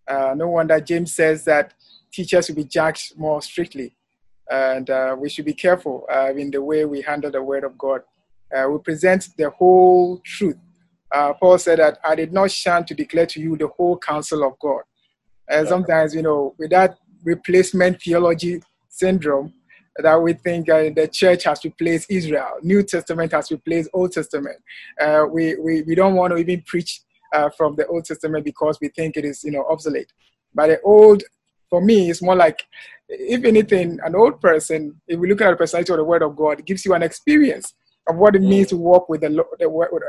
[0.08, 1.74] Uh, no wonder James says that
[2.12, 3.93] teachers will be judged more strictly.
[4.50, 7.78] And uh, we should be careful uh, in the way we handle the word of
[7.78, 8.02] God.
[8.54, 10.58] Uh, we present the whole truth.
[11.13, 14.43] Uh, Paul said that I did not shun to declare to you the whole counsel
[14.43, 14.82] of God.
[15.47, 19.54] And sometimes, you know, with that replacement theology syndrome,
[19.97, 24.58] that we think uh, the church has replaced Israel, New Testament has replaced Old Testament.
[24.99, 27.01] Uh, we, we, we don't want to even preach
[27.34, 30.12] uh, from the Old Testament because we think it is, you know, obsolete.
[30.54, 31.23] But the old,
[31.69, 32.60] for me, is more like,
[33.08, 36.36] if anything, an old person, if we look at the personality of the Word of
[36.36, 37.73] God, it gives you an experience
[38.08, 39.47] of what it means to walk with the Lord,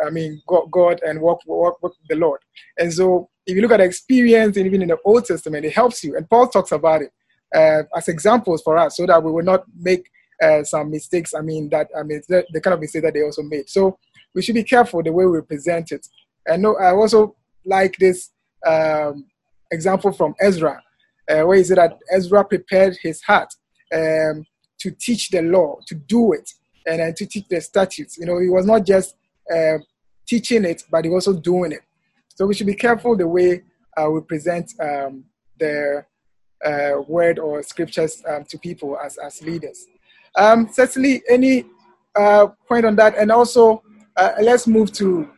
[0.05, 2.40] I mean, God and walk, walk with the Lord.
[2.79, 6.03] And so, if you look at the experience, even in the Old Testament, it helps
[6.03, 6.16] you.
[6.16, 7.12] And Paul talks about it
[7.55, 10.11] uh, as examples for us, so that we will not make
[10.43, 11.35] uh, some mistakes.
[11.35, 13.69] I mean, that I mean, the, the kind of mistake that they also made.
[13.69, 13.99] So
[14.35, 16.07] we should be careful the way we present it.
[16.47, 18.31] And no, I also like this
[18.67, 19.27] um,
[19.71, 20.83] example from Ezra,
[21.31, 23.53] uh, where he said that Ezra prepared his heart
[23.95, 24.45] um,
[24.81, 26.51] to teach the law, to do it,
[26.87, 28.19] and to teach the statutes.
[28.19, 29.17] You know, he was not just
[29.55, 29.79] uh,
[30.27, 31.83] teaching it, but he was also doing it.
[32.35, 33.62] So we should be careful the way
[33.97, 35.25] uh, we present um,
[35.59, 36.05] the
[36.64, 39.87] uh, word or scriptures um, to people as, as leaders.
[40.37, 41.66] Um, Cecily, any
[42.14, 43.16] uh, point on that?
[43.16, 43.83] And also,
[44.16, 45.29] uh, let's move to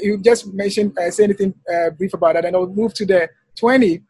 [0.00, 3.28] you just mentioned uh, say anything uh, brief about that, and I'll move to the
[3.56, 4.02] 20,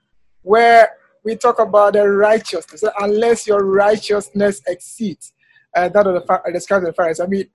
[0.43, 0.91] where
[1.25, 2.85] we talk about the righteousness.
[3.01, 5.33] Unless your righteousness exceeds
[5.75, 7.21] uh, that of the, scribes and the Pharisees.
[7.21, 7.47] I mean,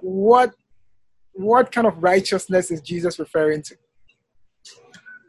[0.00, 0.52] what
[1.32, 3.76] what kind of righteousness is Jesus referring to?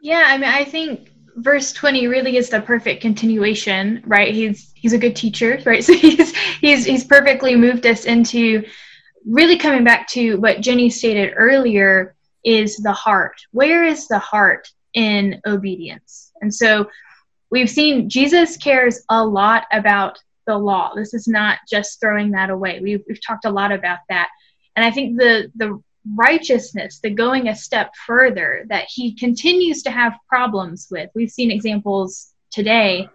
[0.02, 4.92] Yeah, I mean, I think verse 20 really is the perfect continuation right he's he's
[4.92, 8.64] a good teacher right so he's he's he's perfectly moved us into
[9.26, 13.40] really coming back to what jenny stated earlier is the heart.
[13.50, 16.32] Where is the heart in obedience?
[16.40, 16.88] And so
[17.50, 20.94] we've seen Jesus cares a lot about the law.
[20.94, 22.80] This is not just throwing that away.
[22.80, 24.28] We've, we've talked a lot about that.
[24.76, 25.82] And I think the, the
[26.14, 31.50] righteousness, the going a step further that he continues to have problems with, we've seen
[31.50, 33.08] examples today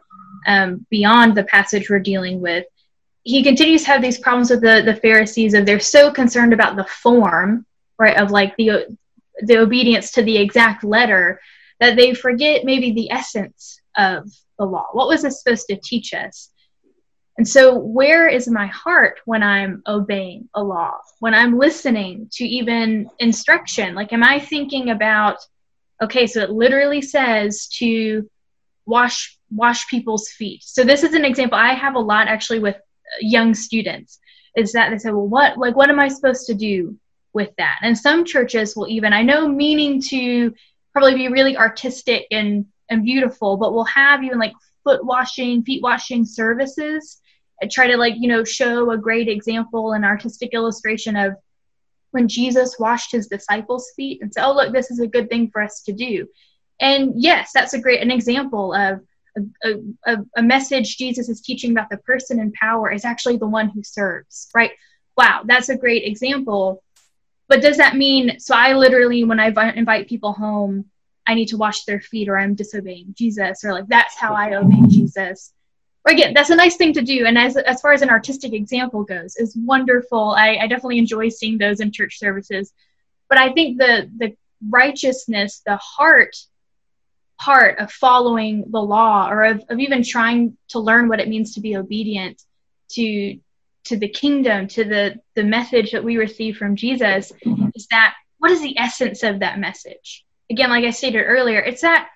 [0.47, 2.65] um, beyond the passage we're dealing with.
[3.23, 6.75] He continues to have these problems with the, the Pharisees of they're so concerned about
[6.75, 7.65] the form,
[7.97, 8.97] right, of like the
[9.39, 11.41] the obedience to the exact letter
[11.79, 14.29] that they forget maybe the essence of
[14.59, 14.85] the law.
[14.91, 16.49] What was this supposed to teach us?
[17.37, 20.97] And so, where is my heart when I'm obeying a law?
[21.19, 23.95] When I'm listening to even instruction?
[23.95, 25.37] Like, am I thinking about,
[26.01, 28.29] okay, so it literally says to
[28.85, 30.63] wash wash people's feet.
[30.63, 32.75] So this is an example I have a lot actually with
[33.21, 34.19] young students.
[34.55, 36.97] Is that they say, well, what like what am I supposed to do
[37.33, 37.79] with that?
[37.81, 40.53] And some churches will even I know meaning to
[40.91, 45.81] probably be really artistic and and beautiful, but will have even like foot washing, feet
[45.81, 47.21] washing services
[47.69, 51.35] try to like you know show a great example and artistic illustration of
[52.11, 55.49] when jesus washed his disciples feet and say oh look this is a good thing
[55.49, 56.27] for us to do.
[56.79, 59.01] And yes that's a great an example of
[59.63, 59.73] a,
[60.05, 63.69] a, a message jesus is teaching about the person in power is actually the one
[63.69, 64.71] who serves right?
[65.17, 66.83] Wow that's a great example.
[67.47, 70.85] But does that mean so i literally when i invite people home
[71.27, 74.55] i need to wash their feet or i'm disobeying jesus or like that's how i
[74.55, 75.53] obey jesus
[76.11, 77.25] again, that's a nice thing to do.
[77.25, 80.31] And as as far as an artistic example goes, is wonderful.
[80.31, 82.73] I, I definitely enjoy seeing those in church services.
[83.29, 84.35] But I think the the
[84.69, 86.35] righteousness, the heart
[87.39, 91.55] part of following the law or of, of even trying to learn what it means
[91.55, 92.41] to be obedient
[92.89, 93.39] to
[93.85, 97.31] to the kingdom, to the the message that we receive from Jesus,
[97.75, 100.25] is that what is the essence of that message?
[100.49, 102.09] Again, like I stated earlier, it's that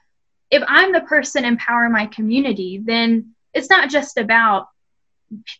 [0.52, 4.68] if I'm the person empowering my community, then it's not just about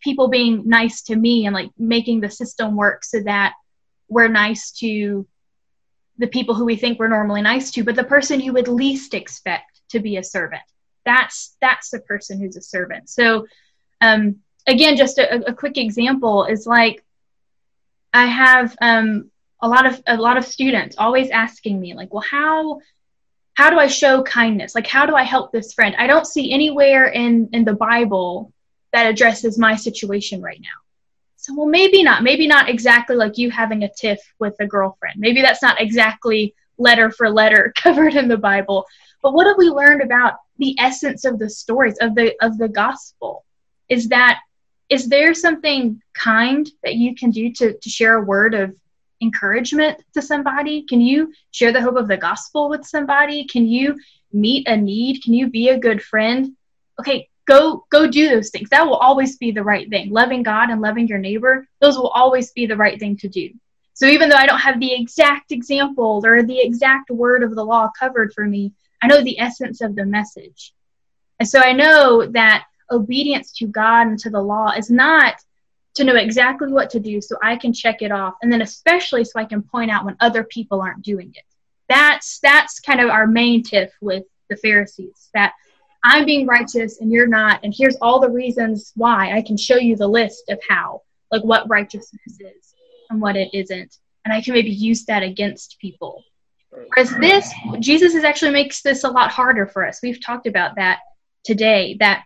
[0.02, 3.54] people being nice to me and like making the system work so that
[4.08, 5.26] we're nice to
[6.16, 9.14] the people who we think we're normally nice to but the person you would least
[9.14, 10.62] expect to be a servant.
[11.04, 13.08] That's that's the person who's a servant.
[13.08, 13.46] So
[14.00, 14.36] um
[14.68, 17.04] again just a, a quick example is like
[18.12, 19.30] i have um
[19.60, 22.78] a lot of a lot of students always asking me like well how
[23.58, 24.76] how do I show kindness?
[24.76, 25.96] Like, how do I help this friend?
[25.98, 28.52] I don't see anywhere in, in the Bible
[28.92, 30.78] that addresses my situation right now.
[31.38, 32.22] So, well, maybe not.
[32.22, 35.18] Maybe not exactly like you having a tiff with a girlfriend.
[35.18, 38.86] Maybe that's not exactly letter for letter covered in the Bible.
[39.24, 42.68] But what have we learned about the essence of the stories of the of the
[42.68, 43.44] gospel?
[43.88, 44.38] Is that
[44.88, 48.76] is there something kind that you can do to, to share a word of
[49.20, 50.82] encouragement to somebody?
[50.82, 53.44] Can you share the hope of the gospel with somebody?
[53.44, 53.96] Can you
[54.32, 55.22] meet a need?
[55.22, 56.56] Can you be a good friend?
[57.00, 58.68] Okay, go go do those things.
[58.70, 60.10] That will always be the right thing.
[60.10, 63.50] Loving God and loving your neighbor, those will always be the right thing to do.
[63.94, 67.64] So even though I don't have the exact example or the exact word of the
[67.64, 70.72] law covered for me, I know the essence of the message.
[71.40, 75.34] And so I know that obedience to God and to the law is not
[75.98, 79.24] to know exactly what to do so I can check it off and then especially
[79.24, 81.44] so I can point out when other people aren't doing it.
[81.88, 85.52] That's that's kind of our main tiff with the Pharisees that
[86.04, 89.36] I'm being righteous and you're not and here's all the reasons why.
[89.36, 92.74] I can show you the list of how like what righteousness is
[93.10, 96.22] and what it isn't and I can maybe use that against people.
[96.70, 100.00] Whereas this Jesus is actually makes this a lot harder for us.
[100.02, 101.00] We've talked about that
[101.44, 102.24] today that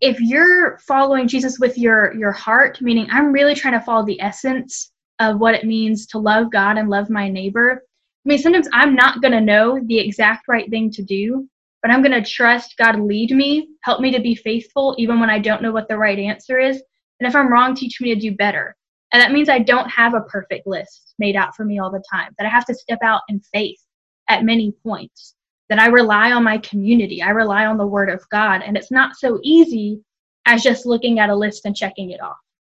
[0.00, 4.20] if you're following Jesus with your your heart, meaning I'm really trying to follow the
[4.20, 7.82] essence of what it means to love God and love my neighbor.
[8.24, 11.48] I mean, sometimes I'm not going to know the exact right thing to do,
[11.82, 15.30] but I'm going to trust God lead me, help me to be faithful even when
[15.30, 16.82] I don't know what the right answer is.
[17.20, 18.76] And if I'm wrong, teach me to do better.
[19.12, 22.02] And that means I don't have a perfect list made out for me all the
[22.12, 23.80] time, that I have to step out in faith
[24.28, 25.34] at many points
[25.68, 27.22] that I rely on my community.
[27.22, 28.62] I rely on the word of God.
[28.64, 30.00] And it's not so easy
[30.46, 32.36] as just looking at a list and checking it off.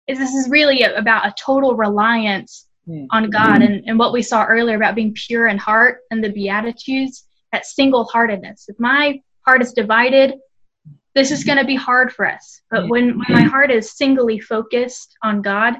[0.06, 3.06] This is really about a total reliance mm.
[3.10, 6.30] on God and, and what we saw earlier about being pure in heart and the
[6.30, 8.66] Beatitudes, that single heartedness.
[8.68, 10.36] If my heart is divided,
[11.14, 12.62] this is going to be hard for us.
[12.70, 15.74] But when, when my heart is singly focused on God,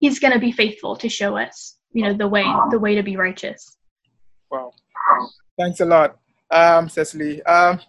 [0.00, 3.02] He's going to be faithful to show us, you know, the way the way to
[3.02, 3.76] be righteous.
[4.50, 4.72] Wow.
[5.58, 6.18] Thanks a lot,
[6.50, 7.42] um, Cecily.
[7.42, 7.80] Um,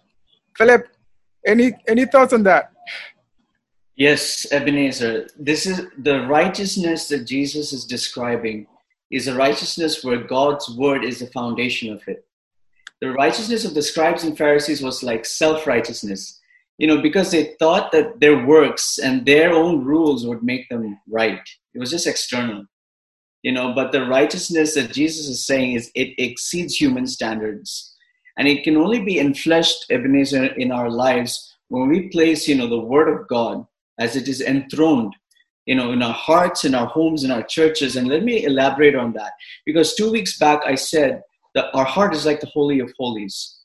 [0.56, 0.88] Philip,
[1.46, 2.72] any any thoughts on that?
[3.96, 5.28] Yes, Ebenezer.
[5.38, 8.66] This is the righteousness that Jesus is describing
[9.10, 12.24] is a righteousness where God's word is the foundation of it.
[13.00, 16.40] The righteousness of the scribes and Pharisees was like self righteousness,
[16.78, 20.98] you know, because they thought that their works and their own rules would make them
[21.08, 21.40] right.
[21.74, 22.64] It was just external,
[23.42, 27.94] you know, but the righteousness that Jesus is saying is it exceeds human standards.
[28.36, 32.68] And it can only be enfleshed, Ebenezer, in our lives when we place, you know,
[32.68, 33.66] the word of God
[33.98, 35.14] as it is enthroned
[35.66, 37.96] you know in our hearts in our homes in our churches.
[37.96, 39.32] And let me elaborate on that.
[39.64, 41.22] Because two weeks back i said
[41.54, 43.58] that our heart is like the holy of holies.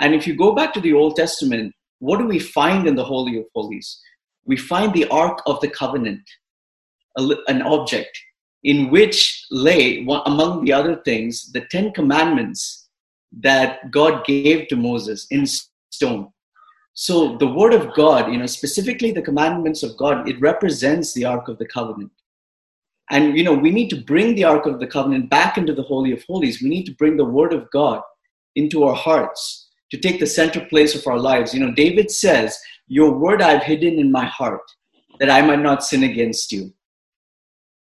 [0.00, 3.04] And if you go back to the old testament what do we find in the
[3.04, 4.00] holy of holies?
[4.44, 6.22] We find the ark of the covenant
[7.16, 8.18] an object
[8.64, 12.88] in which lay among the other things the 10 commandments
[13.32, 15.46] that god gave to moses in
[15.90, 16.28] stone
[16.94, 21.24] so the word of God, you know, specifically the commandments of God, it represents the
[21.24, 22.12] Ark of the Covenant.
[23.10, 25.82] And, you know, we need to bring the Ark of the Covenant back into the
[25.82, 26.62] Holy of Holies.
[26.62, 28.00] We need to bring the word of God
[28.54, 31.52] into our hearts to take the center place of our lives.
[31.52, 32.56] You know, David says,
[32.86, 34.62] Your word I've hidden in my heart
[35.18, 36.72] that I might not sin against you.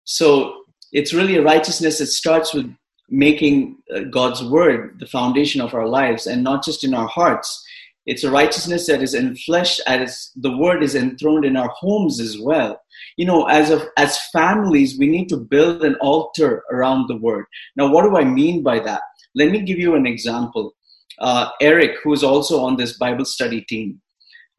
[0.04, 0.61] So
[0.92, 2.74] it's really a righteousness that starts with
[3.10, 7.66] making uh, God's word the foundation of our lives and not just in our hearts
[8.06, 12.40] it's a righteousness that is enfleshed as the word is enthroned in our homes as
[12.40, 12.82] well.
[13.16, 17.46] You know, as of as families, we need to build an altar around the word.
[17.76, 19.02] Now, what do I mean by that?
[19.36, 20.74] Let me give you an example.
[21.20, 24.02] Uh, Eric, who's also on this Bible study team,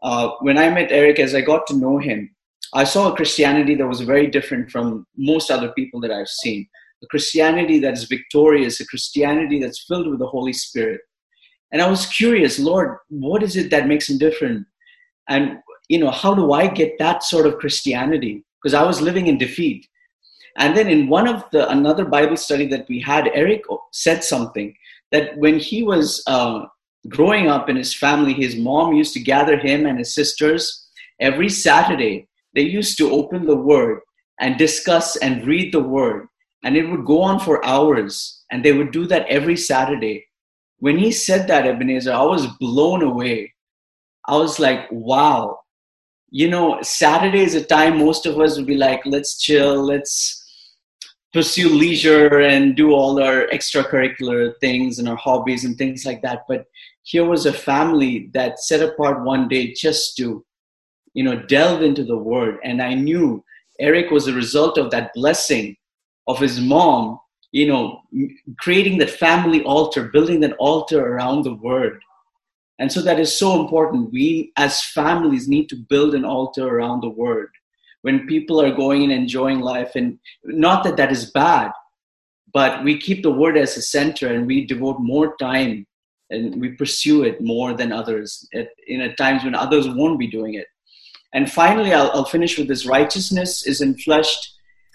[0.03, 2.35] uh, when I met Eric, as I got to know him,
[2.75, 6.67] I saw a Christianity that was very different from most other people that I've seen.
[7.03, 11.01] A Christianity that is victorious, a Christianity that's filled with the Holy Spirit.
[11.73, 14.67] And I was curious, Lord, what is it that makes him different?
[15.29, 15.59] And,
[15.89, 18.45] you know, how do I get that sort of Christianity?
[18.63, 19.87] Because I was living in defeat.
[20.59, 23.63] And then in one of the another Bible study that we had, Eric
[23.93, 24.75] said something
[25.11, 26.67] that when he was uh,
[27.09, 30.89] growing up in his family, his mom used to gather him and his sisters
[31.21, 32.29] every Saturday.
[32.55, 34.01] They used to open the Word
[34.41, 36.29] and discuss and read the Word,
[36.65, 38.45] and it would go on for hours.
[38.51, 40.27] And they would do that every Saturday
[40.83, 43.55] when he said that, Ebenezer, I was blown away.
[44.27, 45.61] I was like, wow.
[46.31, 50.43] You know, Saturday is a time most of us would be like, let's chill, let's
[51.33, 56.41] pursue leisure and do all our extracurricular things and our hobbies and things like that.
[56.49, 56.67] But
[57.05, 60.45] here was a family that set apart one day just to,
[61.15, 62.59] you know, delve into the word.
[62.65, 63.45] And I knew
[63.81, 65.77] Eric was a result of that blessing
[66.27, 67.19] of his mom
[67.53, 68.03] you know,
[68.59, 72.01] creating that family altar, building that altar around the word.
[72.79, 74.11] And so that is so important.
[74.11, 77.51] We as families need to build an altar around the word.
[78.01, 81.71] When people are going and enjoying life, and not that that is bad,
[82.53, 85.87] but we keep the word as a center and we devote more time
[86.31, 90.27] and we pursue it more than others at, in at times when others won't be
[90.27, 90.67] doing it.
[91.33, 92.87] And finally, I'll, I'll finish with this.
[92.87, 94.49] Righteousness is enfleshed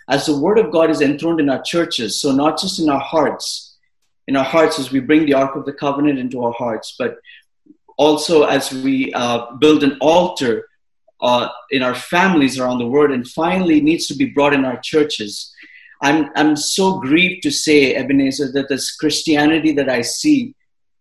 [0.10, 3.00] as the word of God is enthroned in our churches, so not just in our
[3.00, 3.76] hearts,
[4.28, 7.18] in our hearts as we bring the Ark of the Covenant into our hearts, but
[7.98, 10.68] also as we uh, build an altar
[11.22, 14.80] uh, in our families around the word, and finally needs to be brought in our
[14.80, 15.54] churches.
[16.02, 20.54] I'm, I'm so grieved to say, Ebenezer, that this Christianity that I see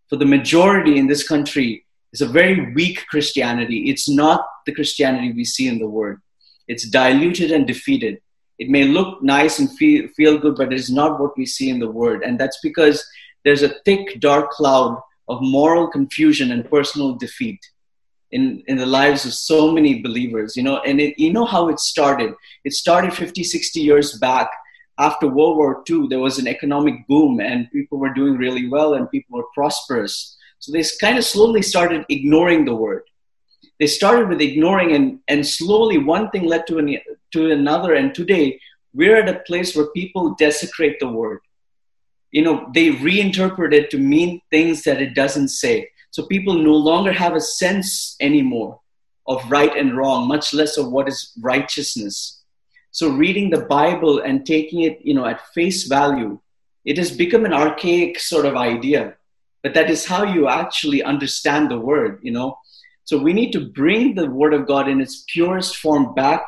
[0.09, 1.86] for the majority in this country
[2.16, 3.90] is a very weak Christianity.
[3.90, 6.20] It's not the Christianity we see in the Word.
[6.68, 8.20] It's diluted and defeated
[8.58, 11.68] it may look nice and feel, feel good, but it is not what we see
[11.68, 12.22] in the Word.
[12.22, 13.04] And that's because
[13.44, 14.98] there's a thick, dark cloud
[15.28, 17.60] of moral confusion and personal defeat
[18.32, 20.56] in, in the lives of so many believers.
[20.56, 22.32] You know, and it, you know how it started.
[22.64, 24.50] It started 50, 60 years back.
[24.98, 28.94] After World War II, there was an economic boom and people were doing really well
[28.94, 30.36] and people were prosperous.
[30.59, 33.02] So they kind of slowly started ignoring the word.
[33.78, 36.96] They started with ignoring and, and slowly one thing led to, an,
[37.32, 37.94] to another.
[37.94, 38.59] And today
[38.94, 41.40] we're at a place where people desecrate the word.
[42.32, 45.90] You know they reinterpret it to mean things that it doesn't say.
[46.11, 48.80] So people no longer have a sense anymore
[49.26, 52.42] of right and wrong much less of what is righteousness.
[52.90, 56.40] So reading the bible and taking it you know at face value
[56.84, 59.14] it has become an archaic sort of idea
[59.66, 62.48] but that is how you actually understand the word you know
[63.06, 66.42] so we need to bring the word of God in its purest form back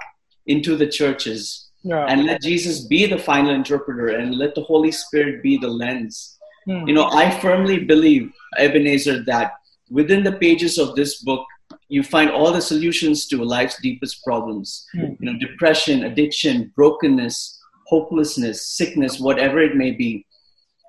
[0.47, 2.05] into the churches yeah.
[2.07, 6.37] and let Jesus be the final interpreter and let the Holy Spirit be the lens.
[6.67, 6.89] Hmm.
[6.89, 9.53] You know, I firmly believe, Ebenezer, that
[9.89, 11.47] within the pages of this book,
[11.89, 14.85] you find all the solutions to life's deepest problems.
[14.93, 15.13] Hmm.
[15.21, 17.57] You know, depression, addiction, brokenness,
[17.87, 20.27] hopelessness, sickness, whatever it may be.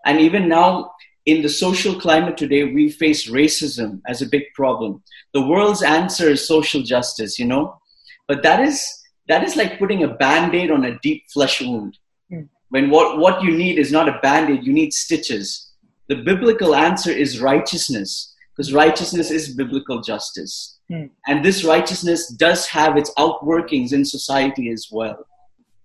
[0.05, 0.93] And even now,
[1.31, 4.91] in the social climate today, we face racism as a big problem.
[5.33, 7.79] The world's answer is social justice, you know,
[8.27, 8.77] but that is
[9.27, 11.93] that is like putting a band-aid on a deep flesh wound.
[12.31, 12.47] Mm.
[12.69, 15.71] When what, what you need is not a band-aid, you need stitches.
[16.07, 20.79] The biblical answer is righteousness, because righteousness is biblical justice.
[20.91, 21.11] Mm.
[21.27, 25.19] And this righteousness does have its outworkings in society as well.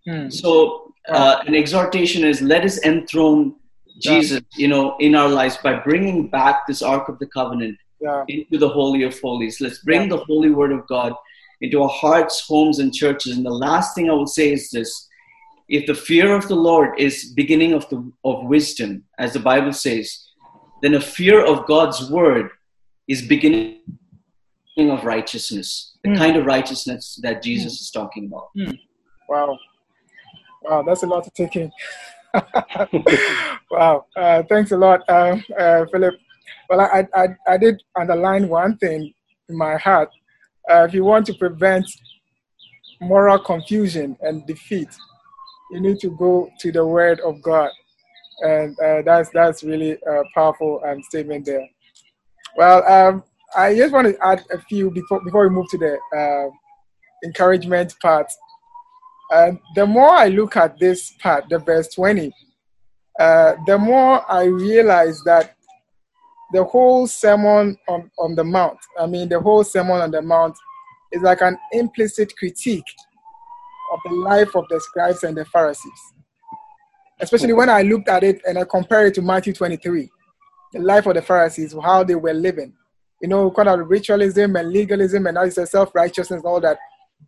[0.08, 0.32] Mm.
[0.32, 3.56] So uh, an exhortation is let us enthrone
[4.00, 4.62] Jesus, yeah.
[4.62, 8.24] you know, in our lives by bringing back this Ark of the Covenant yeah.
[8.28, 9.60] into the Holy of Holies.
[9.60, 11.12] Let's bring the Holy Word of God
[11.60, 13.36] into our hearts, homes, and churches.
[13.36, 15.08] And the last thing I will say is this:
[15.68, 19.72] if the fear of the Lord is beginning of the of wisdom, as the Bible
[19.72, 20.26] says,
[20.82, 22.50] then a fear of God's word
[23.08, 23.80] is beginning
[24.76, 26.18] of righteousness, the mm.
[26.18, 27.80] kind of righteousness that Jesus mm.
[27.80, 28.48] is talking about.
[28.56, 28.78] Mm.
[29.28, 29.58] Wow,
[30.62, 31.70] wow, that's a lot to take in.
[33.70, 36.14] wow, uh, thanks a lot, uh, uh, Philip.
[36.68, 39.12] Well, I, I, I did underline one thing
[39.48, 40.10] in my heart.
[40.70, 41.86] Uh, if you want to prevent
[43.00, 44.88] moral confusion and defeat,
[45.70, 47.70] you need to go to the Word of God,
[48.40, 51.66] and uh, that's that's really a powerful um, statement there.
[52.56, 53.24] Well, um,
[53.56, 56.50] I just want to add a few before before we move to the uh,
[57.24, 58.26] encouragement part.
[59.34, 62.32] And the more I look at this part, the verse 20,
[63.18, 65.56] uh, the more I realize that
[66.52, 70.56] the whole Sermon on, on the Mount, I mean, the whole Sermon on the Mount
[71.10, 72.84] is like an implicit critique
[73.92, 76.00] of the life of the scribes and the Pharisees.
[77.20, 80.08] Especially when I looked at it and I compare it to Matthew 23,
[80.74, 82.72] the life of the Pharisees, how they were living.
[83.20, 86.78] You know, kind of ritualism and legalism and all this self righteousness and all that.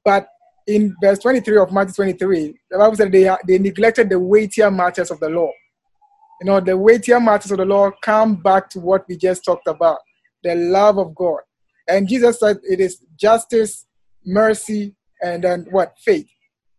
[0.04, 0.28] But
[0.66, 5.10] in verse 23 of Matthew 23, the Bible said they, they neglected the weightier matters
[5.10, 5.50] of the law.
[6.40, 9.68] You know, the weightier matters of the law come back to what we just talked
[9.68, 9.98] about
[10.42, 11.40] the love of God.
[11.88, 13.86] And Jesus said it is justice,
[14.24, 15.94] mercy, and then what?
[15.98, 16.28] Faith.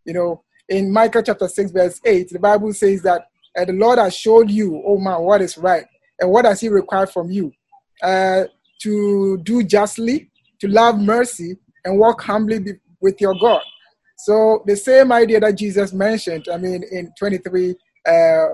[0.04, 3.26] You know, in Micah chapter 6, verse 8, the Bible says that
[3.58, 5.84] uh, the Lord has showed you, oh man, what is right.
[6.20, 7.52] And what does He require from you?
[8.02, 8.44] Uh,
[8.82, 10.30] to do justly,
[10.60, 13.62] to love mercy, and walk humbly with your God.
[14.18, 17.70] So the same idea that Jesus mentioned, I mean, in 23,
[18.06, 18.46] uh,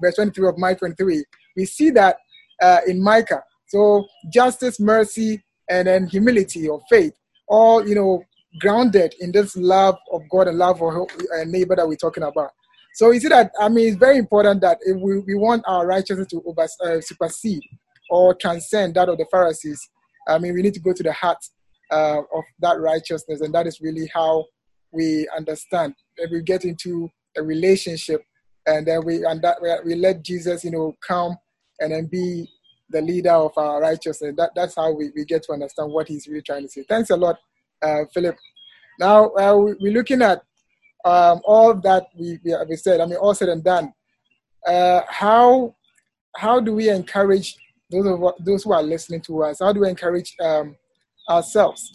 [0.00, 1.24] verse 23 of Micah 23,
[1.56, 2.18] we see that
[2.60, 3.42] uh, in Micah.
[3.68, 7.14] So justice, mercy, and then humility or faith,
[7.48, 8.22] all you know,
[8.60, 12.50] grounded in this love of God and love for a neighbor that we're talking about.
[12.94, 15.86] So you see that I mean, it's very important that if we, we want our
[15.86, 17.62] righteousness to over, uh, supersede
[18.10, 19.80] or transcend that of the Pharisees,
[20.28, 21.38] I mean, we need to go to the heart
[21.90, 24.44] uh, of that righteousness, and that is really how
[24.96, 25.94] we understand.
[26.16, 28.22] That we get into a relationship
[28.66, 31.36] and then we and that we let jesus you know come
[31.80, 32.48] and then be
[32.88, 34.34] the leader of our righteousness.
[34.36, 36.84] That, that's how we, we get to understand what he's really trying to say.
[36.88, 37.36] Thanks a lot
[37.82, 38.36] uh, philip.
[38.98, 40.42] Now uh, we, are looking at
[41.04, 43.92] um, all that we, we, we, said i mean all said and done.
[44.66, 45.74] Uh, how
[46.36, 47.56] how do we encourage
[47.90, 49.58] those of those who are listening to us?
[49.60, 50.76] How do we encourage um,
[51.28, 51.92] ourselves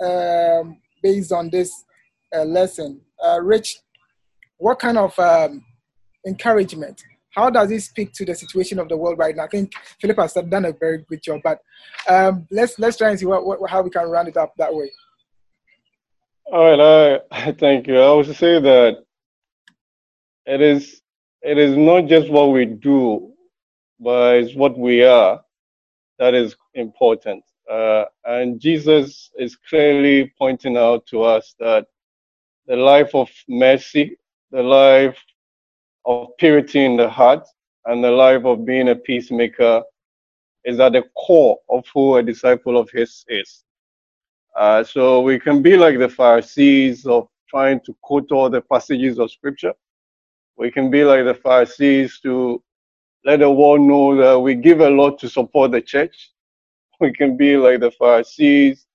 [0.00, 1.84] um, based on this
[2.34, 3.00] uh, lesson.
[3.24, 3.78] Uh, Rich,
[4.58, 5.64] what kind of um,
[6.26, 7.02] encouragement?
[7.30, 9.44] How does it speak to the situation of the world right now?
[9.44, 11.58] I think Philip has done a very good job, but
[12.08, 14.72] um, let's let's try and see what, what, how we can round it up that
[14.72, 14.90] way.
[16.46, 17.98] All right, I thank you.
[17.98, 19.04] I would say that
[20.46, 21.02] it is
[21.42, 23.32] it is not just what we do,
[23.98, 25.40] but it's what we are
[26.18, 27.44] that is important.
[27.70, 31.86] Uh, and Jesus is clearly pointing out to us that
[32.66, 34.16] the life of mercy,
[34.50, 35.18] the life
[36.06, 37.46] of purity in the heart,
[37.86, 39.82] and the life of being a peacemaker
[40.64, 43.64] is at the core of who a disciple of his is.
[44.56, 49.18] Uh, so we can be like the Pharisees of trying to quote all the passages
[49.18, 49.74] of scripture.
[50.56, 52.62] We can be like the Pharisees to
[53.24, 56.30] let the world know that we give a lot to support the church.
[57.00, 58.86] We can be like the Pharisees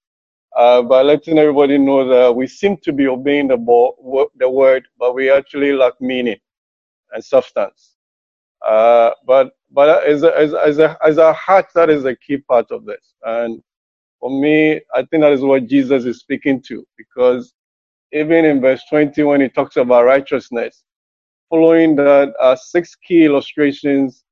[0.56, 4.88] uh, by letting everybody know that we seem to be obeying the, bo- the word,
[4.98, 6.38] but we actually lack meaning
[7.14, 7.96] and substance.
[8.66, 12.38] Uh, but but as a, as, as, a, as a heart, that is a key
[12.38, 13.14] part of this.
[13.24, 13.62] And
[14.20, 17.54] for me, I think that is what Jesus is speaking to, because
[18.12, 20.84] even in verse 20, when he talks about righteousness,
[21.50, 24.24] following that are six key illustrations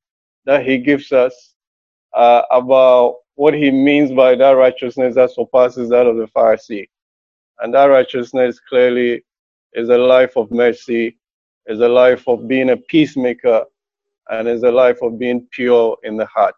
[0.46, 1.54] that he gives us
[2.16, 6.90] uh, about what he means by that righteousness that surpasses that of the Pharisee.
[7.60, 9.24] And that righteousness clearly
[9.74, 11.18] is a life of mercy,
[11.68, 13.64] is a life of being a peacemaker,
[14.30, 16.56] and is a life of being pure in the heart.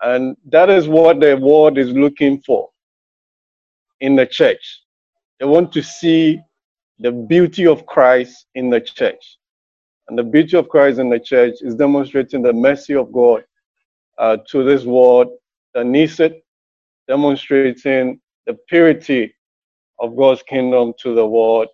[0.00, 2.70] And that is what the world is looking for
[4.00, 4.82] in the church.
[5.38, 6.40] They want to see
[6.98, 9.36] the beauty of Christ in the church.
[10.08, 13.44] And the beauty of Christ in the church is demonstrating the mercy of God
[14.16, 15.28] uh, to this world
[15.76, 16.42] that needs it,
[17.06, 19.34] demonstrating the purity
[19.98, 21.68] of God's kingdom to the world,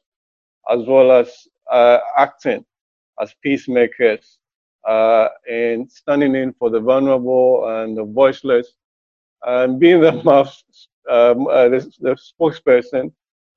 [0.68, 1.32] as well as
[1.70, 2.64] uh, acting
[3.20, 4.38] as peacemakers
[4.88, 8.74] uh, and standing in for the vulnerable and the voiceless,
[9.44, 10.53] and being the mouth,
[11.09, 13.12] um, uh, the, the, spokesperson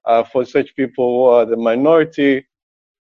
[0.06, 2.46] uh, for such people who are the minority,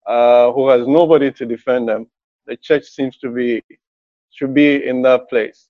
[0.06, 2.06] uh, who has nobody to defend them.
[2.46, 3.62] The church seems to be
[4.30, 5.68] should be in that place.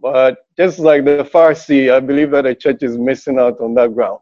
[0.00, 3.94] But just like the Pharisee, I believe that the church is missing out on that
[3.94, 4.20] ground.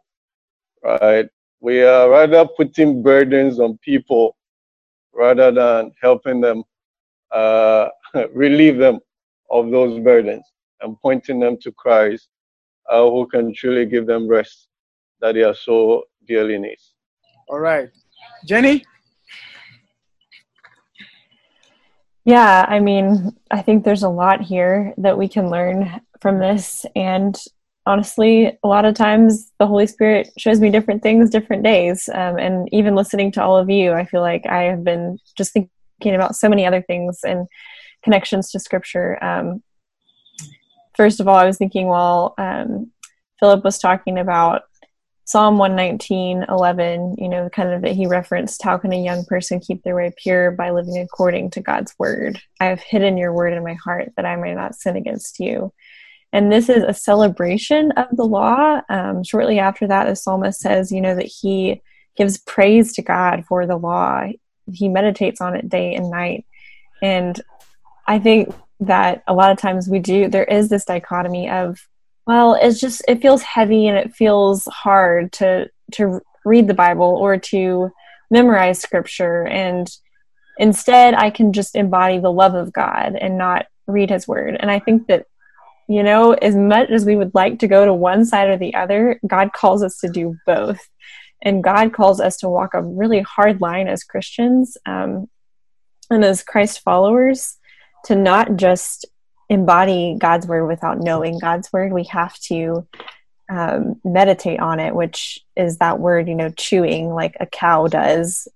[0.83, 1.29] Right?
[1.61, 4.37] We are rather putting burdens on people
[5.12, 6.62] rather than helping them
[7.33, 7.89] uh,
[8.33, 9.01] relieve them
[9.51, 10.45] of those burdens
[10.81, 12.29] and pointing them to Christ,
[12.91, 14.68] uh, who can truly give them rest
[15.20, 16.77] that they are so dearly need.
[17.49, 17.89] All right.
[18.45, 18.85] Jenny?
[22.27, 26.85] Yeah, I mean, I think there's a lot here that we can learn from this.
[26.97, 27.39] And
[27.87, 32.09] honestly, a lot of times the Holy Spirit shows me different things different days.
[32.12, 35.53] Um, and even listening to all of you, I feel like I have been just
[35.53, 37.47] thinking about so many other things and
[38.03, 39.22] connections to Scripture.
[39.22, 39.62] Um,
[40.97, 42.91] first of all, I was thinking while um,
[43.39, 44.62] Philip was talking about
[45.27, 49.59] Psalm 119, 11, you know, kind of that he referenced, how can a young person
[49.59, 52.41] keep their way pure by living according to God's word?
[52.61, 55.72] I have hidden your word in my heart that I may not sin against you.
[56.33, 58.81] And this is a celebration of the law.
[58.89, 61.83] Um, shortly after that, the psalmist says, you know, that he
[62.16, 64.27] gives praise to God for the law.
[64.72, 66.47] He meditates on it day and night.
[67.03, 67.41] And
[68.07, 71.81] I think that a lot of times we do, there is this dichotomy of
[72.27, 77.16] well it's just it feels heavy and it feels hard to to read the bible
[77.20, 77.91] or to
[78.31, 79.47] memorize scripture.
[79.47, 79.91] And
[80.59, 84.57] instead i can just embody the love of god and not read his word.
[84.59, 85.27] And i think that
[85.89, 88.74] you know as much as we would like to go to one side or the
[88.74, 90.81] other god calls us to do both.
[91.43, 95.29] And god calls us to walk a really hard line as christians um,
[96.11, 97.59] and as christ followers
[98.07, 99.05] to not just
[99.49, 101.92] embody God's word without knowing God's word.
[101.92, 102.86] We have to
[103.51, 108.49] um, meditate on it, which is that word, you know, chewing like a cow does,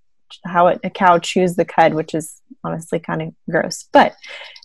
[0.45, 4.13] how it, a cow chews the cud, which is honestly kind of gross, but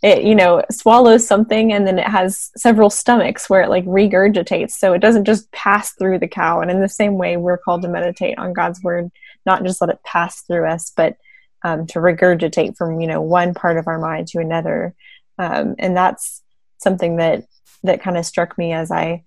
[0.03, 4.73] it, you know, swallows something and then it has several stomachs where it like regurgitates.
[4.73, 6.61] So it doesn't just pass through the cow.
[6.61, 9.11] And in the same way, we're called to meditate on God's word,
[9.47, 11.17] not just let it pass through us, but
[11.65, 14.95] um, to regurgitate from, you know, one part of our mind to another
[15.39, 16.43] um, and that's
[16.79, 17.45] something that
[17.83, 19.25] that kind of struck me as I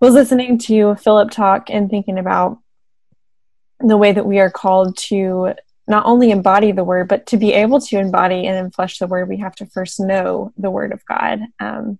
[0.00, 2.58] was listening to Philip talk and thinking about
[3.80, 5.54] the way that we are called to
[5.86, 9.28] not only embody the word, but to be able to embody and enflesh the word,
[9.28, 11.40] we have to first know the word of God.
[11.58, 11.98] Um,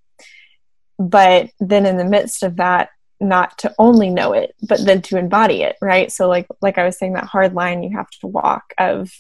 [0.99, 5.17] but then in the midst of that, not to only know it, but then to
[5.17, 6.13] embody it, right?
[6.13, 9.11] So like like I was saying, that hard line you have to walk of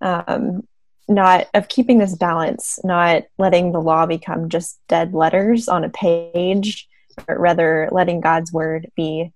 [0.00, 0.66] um,
[1.08, 5.88] not of keeping this balance, not letting the law become just dead letters on a
[5.88, 6.86] page,
[7.26, 9.32] but rather letting God's word be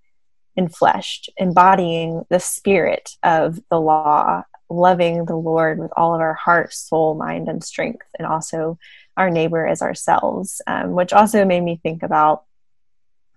[0.59, 6.73] enfleshed, embodying the spirit of the law, loving the Lord with all of our heart,
[6.75, 8.79] soul, mind, and strength, and also
[9.17, 12.45] our neighbor as ourselves, um, which also made me think about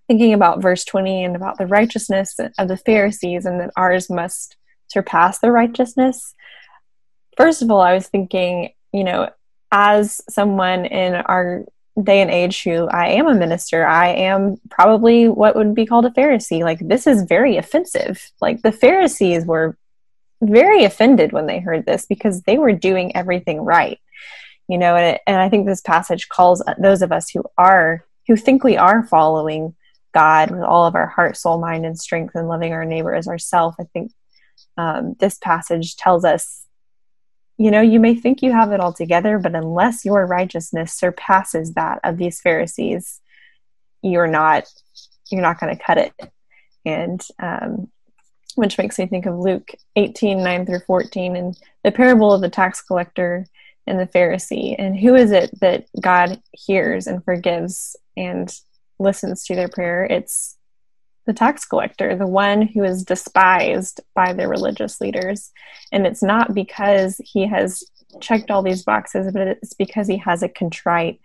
[0.07, 4.55] thinking about verse 20 and about the righteousness of the Pharisees and that ours must
[4.88, 6.36] surpass the righteousness
[7.38, 9.29] first of all, I was thinking, you know,
[9.71, 11.65] as someone in our
[12.01, 16.05] day and age who I am a minister, I am probably what would be called
[16.05, 16.61] a Pharisee.
[16.61, 18.31] Like, this is very offensive.
[18.41, 19.77] Like, the Pharisees were
[20.41, 23.99] very offended when they heard this because they were doing everything right.
[24.67, 28.36] You know, and, and I think this passage calls those of us who are, who
[28.36, 29.75] think we are following
[30.13, 33.27] God with all of our heart, soul, mind, and strength and loving our neighbor as
[33.27, 33.75] ourself.
[33.79, 34.11] I think
[34.77, 36.64] um, this passage tells us
[37.58, 41.74] you know, you may think you have it all together, but unless your righteousness surpasses
[41.74, 43.22] that of these Pharisees,
[44.01, 44.66] you're not
[45.32, 46.14] you're not going to cut it.
[46.86, 47.89] And um,
[48.56, 52.49] which makes me think of Luke 18, 9 through 14, and the parable of the
[52.49, 53.45] tax collector
[53.88, 54.76] and the Pharisee.
[54.78, 58.51] And who is it that God hears and forgives and
[58.99, 60.06] listens to their prayer?
[60.06, 60.55] It's
[61.26, 65.51] the tax collector, the one who is despised by the religious leaders.
[65.91, 67.84] And it's not because he has
[68.21, 71.19] checked all these boxes, but it's because he has a contrite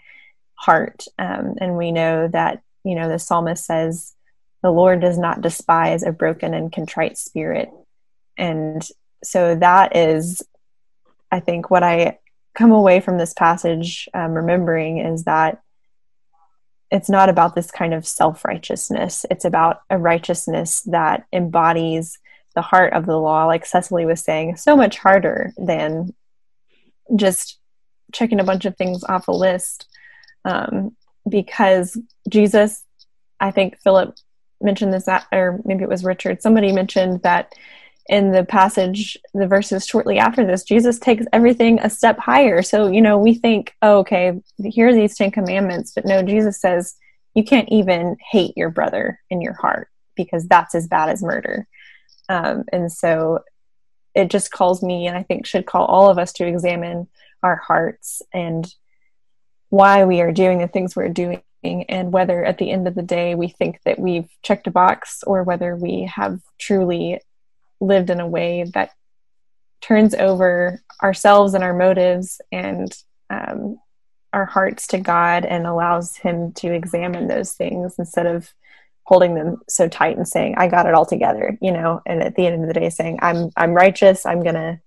[0.55, 1.05] heart.
[1.19, 4.15] Um, and we know that, you know, the psalmist says,
[4.63, 7.71] the Lord does not despise a broken and contrite spirit.
[8.37, 8.87] And
[9.23, 10.43] so that is,
[11.31, 12.19] I think, what I
[12.55, 15.63] come away from this passage um, remembering is that
[16.91, 19.25] it's not about this kind of self righteousness.
[19.31, 22.19] It's about a righteousness that embodies
[22.55, 26.15] the heart of the law, like Cecily was saying, so much harder than
[27.15, 27.59] just
[28.13, 29.87] checking a bunch of things off a list.
[30.45, 30.97] Um,
[31.29, 31.97] because
[32.29, 32.85] Jesus,
[33.39, 34.17] I think Philip
[34.61, 37.55] mentioned this, at, or maybe it was Richard, somebody mentioned that
[38.11, 42.61] in the passage, the verses shortly after this, Jesus takes everything a step higher.
[42.61, 45.93] So, you know, we think, oh, okay, here are these Ten Commandments.
[45.95, 46.97] But no, Jesus says
[47.35, 51.69] you can't even hate your brother in your heart because that's as bad as murder.
[52.29, 53.45] Um, and so
[54.13, 57.07] it just calls me, and I think should call all of us to examine
[57.45, 58.67] our hearts and
[59.69, 63.03] why we are doing the things we're doing and whether at the end of the
[63.03, 67.21] day we think that we've checked a box or whether we have truly
[67.81, 68.91] lived in a way that
[69.81, 72.97] turns over ourselves and our motives and
[73.31, 73.79] um,
[74.33, 78.53] our hearts to God and allows Him to examine those things instead of
[79.05, 82.01] holding them so tight and saying, "I got it all together," you know.
[82.07, 84.27] And at the end of the day, saying, "I'm I'm righteous.
[84.27, 84.81] I'm gonna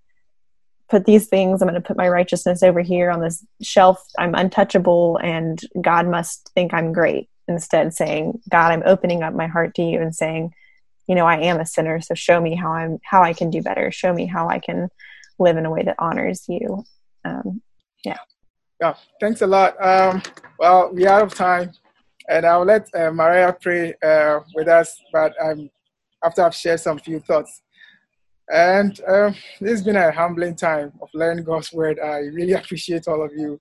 [0.90, 1.62] put these things.
[1.62, 4.02] I'm gonna put my righteousness over here on this shelf.
[4.18, 9.48] I'm untouchable, and God must think I'm great." Instead, saying, "God, I'm opening up my
[9.48, 10.54] heart to you," and saying,
[11.08, 13.62] you know, I am a sinner, so show me how I'm how I can do
[13.62, 13.92] better.
[13.92, 14.90] Show me how I can
[15.40, 16.84] live in a way that honors you.
[17.26, 17.62] Um,
[18.06, 18.18] yeah.
[18.80, 18.96] Yeah.
[19.20, 19.76] Thanks a lot.
[19.84, 20.22] Um,
[20.60, 21.72] well, we're out of time,
[22.30, 24.98] and I'll let uh, Maria pray uh, with us.
[25.12, 25.70] But um,
[26.24, 27.62] after I've shared some few thoughts,
[28.52, 32.00] and um, this has been a humbling time of learning God's word.
[32.00, 33.60] I really appreciate all of you,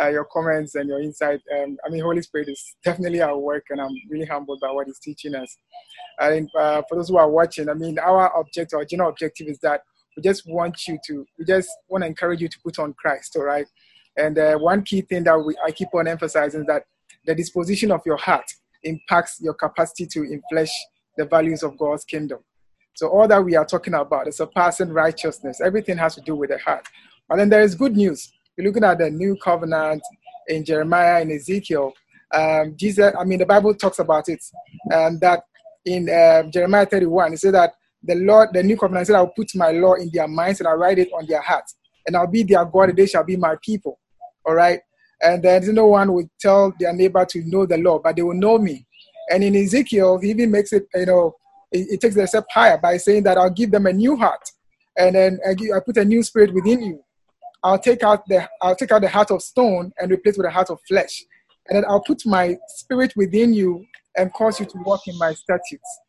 [0.00, 1.40] uh, your comments and your insight.
[1.56, 4.86] Um, I mean, Holy Spirit is definitely our work, and I'm really humbled by what
[4.86, 5.56] He's teaching us.
[6.20, 9.58] And uh, for those who are watching, I mean, our objective, our general objective is
[9.60, 9.82] that
[10.16, 13.36] we just want you to, we just want to encourage you to put on Christ,
[13.36, 13.66] all right?
[14.16, 16.84] And uh, one key thing that we, I keep on emphasizing is that
[17.26, 18.44] the disposition of your heart
[18.82, 20.70] impacts your capacity to enflesh
[21.16, 22.40] the values of God's kingdom.
[22.94, 25.60] So all that we are talking about is surpassing righteousness.
[25.60, 26.86] Everything has to do with the heart.
[27.28, 28.32] But then there is good news.
[28.56, 30.02] We're looking at the new covenant
[30.48, 31.92] in Jeremiah and Ezekiel.
[32.32, 34.42] Um, Jesus, I mean, the Bible talks about it,
[34.90, 35.42] and that
[35.84, 37.72] in uh, Jeremiah 31, it says that
[38.02, 40.76] the Lord, the new covenant said, I'll put my law in their minds and I'll
[40.76, 41.76] write it on their hearts.
[42.06, 43.98] And I'll be their God, and they shall be my people.
[44.44, 44.80] All right.
[45.22, 48.34] And then no one will tell their neighbor to know the law, but they will
[48.34, 48.86] know me.
[49.30, 51.36] And in Ezekiel, he even makes it, you know,
[51.70, 54.16] it, it takes it a step higher by saying that I'll give them a new
[54.16, 54.42] heart.
[54.98, 57.04] And then I, give, I put a new spirit within you.
[57.62, 60.50] I'll take out the I'll take out the heart of stone and replace with a
[60.50, 61.24] heart of flesh.
[61.68, 63.84] And then I'll put my spirit within you
[64.16, 66.00] and cause you to walk in my statutes.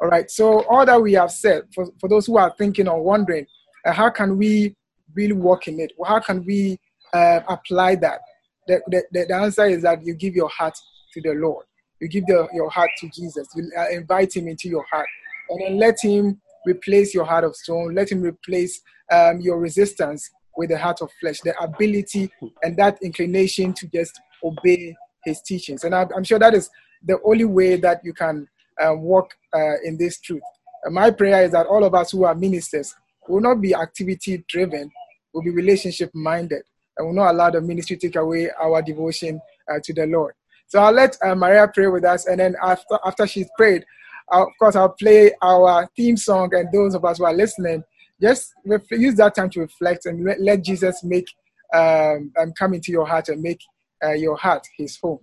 [0.00, 0.30] All right.
[0.30, 3.46] So all that we have said, for, for those who are thinking or wondering,
[3.86, 4.74] uh, how can we
[5.14, 5.92] really walk in it?
[6.04, 6.78] How can we
[7.12, 8.20] uh, apply that?
[8.66, 10.74] The, the, the answer is that you give your heart
[11.12, 11.66] to the Lord.
[12.00, 13.46] You give the, your heart to Jesus.
[13.54, 15.06] You uh, invite him into your heart.
[15.50, 17.94] And then let him replace your heart of stone.
[17.94, 18.80] Let him replace
[19.12, 22.30] um, your resistance with the heart of flesh, the ability
[22.62, 24.94] and that inclination to just obey
[25.24, 25.84] his teachings.
[25.84, 26.70] And I'm sure that is
[27.04, 28.48] the only way that you can
[28.80, 30.42] uh, walk uh, in this truth.
[30.84, 32.94] And my prayer is that all of us who are ministers
[33.28, 34.90] will not be activity driven,
[35.32, 36.62] will be relationship minded,
[36.96, 39.40] and will not allow the ministry to take away our devotion
[39.70, 40.34] uh, to the Lord.
[40.66, 43.84] So I'll let uh, Maria pray with us, and then after after she's prayed,
[44.30, 47.84] I'll, of course I'll play our theme song, and those of us who are listening,
[48.22, 48.54] just
[48.90, 51.26] use that time to reflect and let, let Jesus make
[51.74, 53.60] um, um, come into your heart and make
[54.04, 55.18] uh, your heart his home.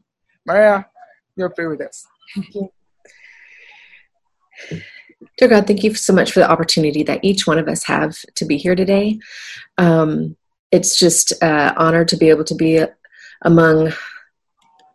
[0.46, 0.86] Maria,
[1.36, 2.06] you'll pray with us.
[5.38, 8.18] Dear God, thank you so much for the opportunity that each one of us have
[8.36, 9.20] to be here today.
[9.78, 10.36] Um,
[10.72, 12.84] it's just uh, honor to be able to be
[13.44, 13.94] among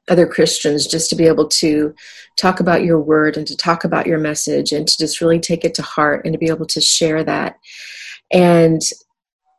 [0.09, 1.95] other Christians, just to be able to
[2.37, 5.65] talk about your word and to talk about your message and to just really take
[5.65, 7.57] it to heart and to be able to share that.
[8.33, 8.83] And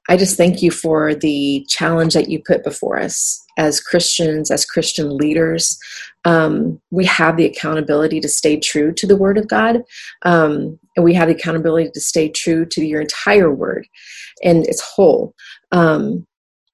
[0.08, 4.66] I just thank you for the challenge that you put before us as Christians, as
[4.66, 5.80] Christian leaders.
[6.26, 9.82] Um, we have the accountability to stay true to the Word of God,
[10.24, 13.88] um, and we have the accountability to stay true to your entire Word
[14.44, 15.34] and its whole.
[15.72, 16.28] Um,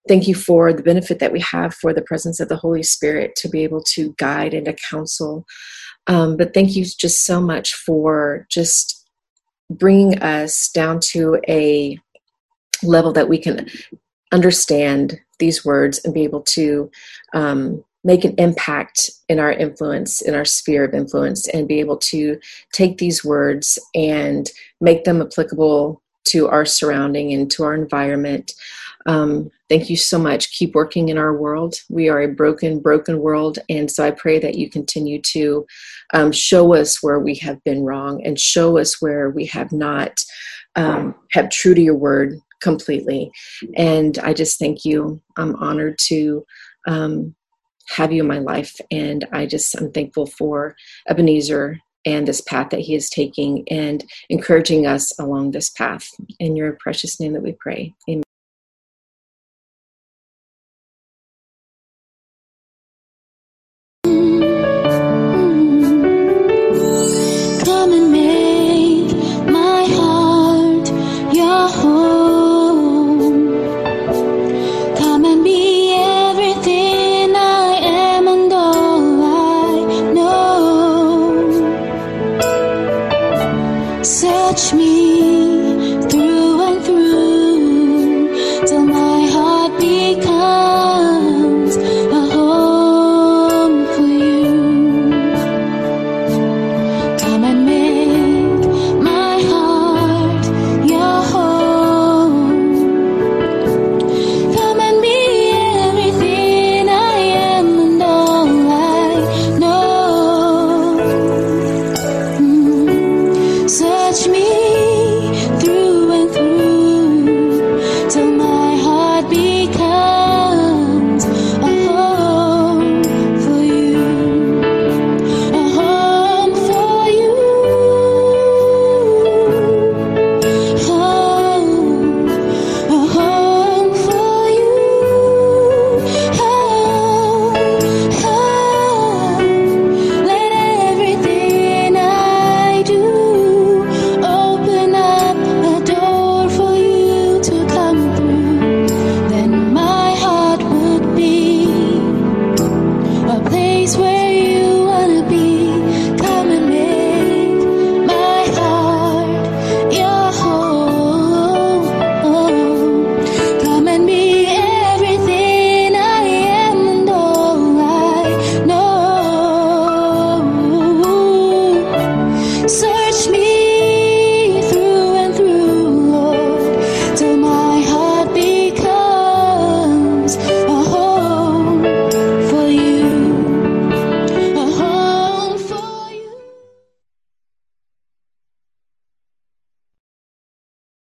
[0.07, 3.35] thank you for the benefit that we have for the presence of the Holy Spirit
[3.37, 5.45] to be able to guide and to counsel.
[6.07, 9.05] Um, but thank you just so much for just
[9.69, 11.99] bringing us down to a
[12.83, 13.69] level that we can
[14.31, 16.89] understand these words and be able to
[17.33, 21.97] um, make an impact in our influence, in our sphere of influence, and be able
[21.97, 22.39] to
[22.73, 24.49] take these words and
[24.79, 28.53] make them applicable to our surrounding and to our environment.
[29.05, 30.51] Um, thank you so much.
[30.51, 31.75] Keep working in our world.
[31.89, 33.59] We are a broken, broken world.
[33.69, 35.65] And so I pray that you continue to
[36.13, 40.19] um, show us where we have been wrong and show us where we have not
[40.75, 43.31] um, kept true to your word completely.
[43.75, 45.21] And I just thank you.
[45.37, 46.45] I'm honored to
[46.87, 47.35] um,
[47.89, 48.75] have you in my life.
[48.91, 50.75] And I just, I'm thankful for
[51.09, 56.07] Ebenezer and this path that he is taking and encouraging us along this path.
[56.39, 57.93] In your precious name that we pray.
[58.09, 58.23] Amen.
[84.03, 85.50] Search me.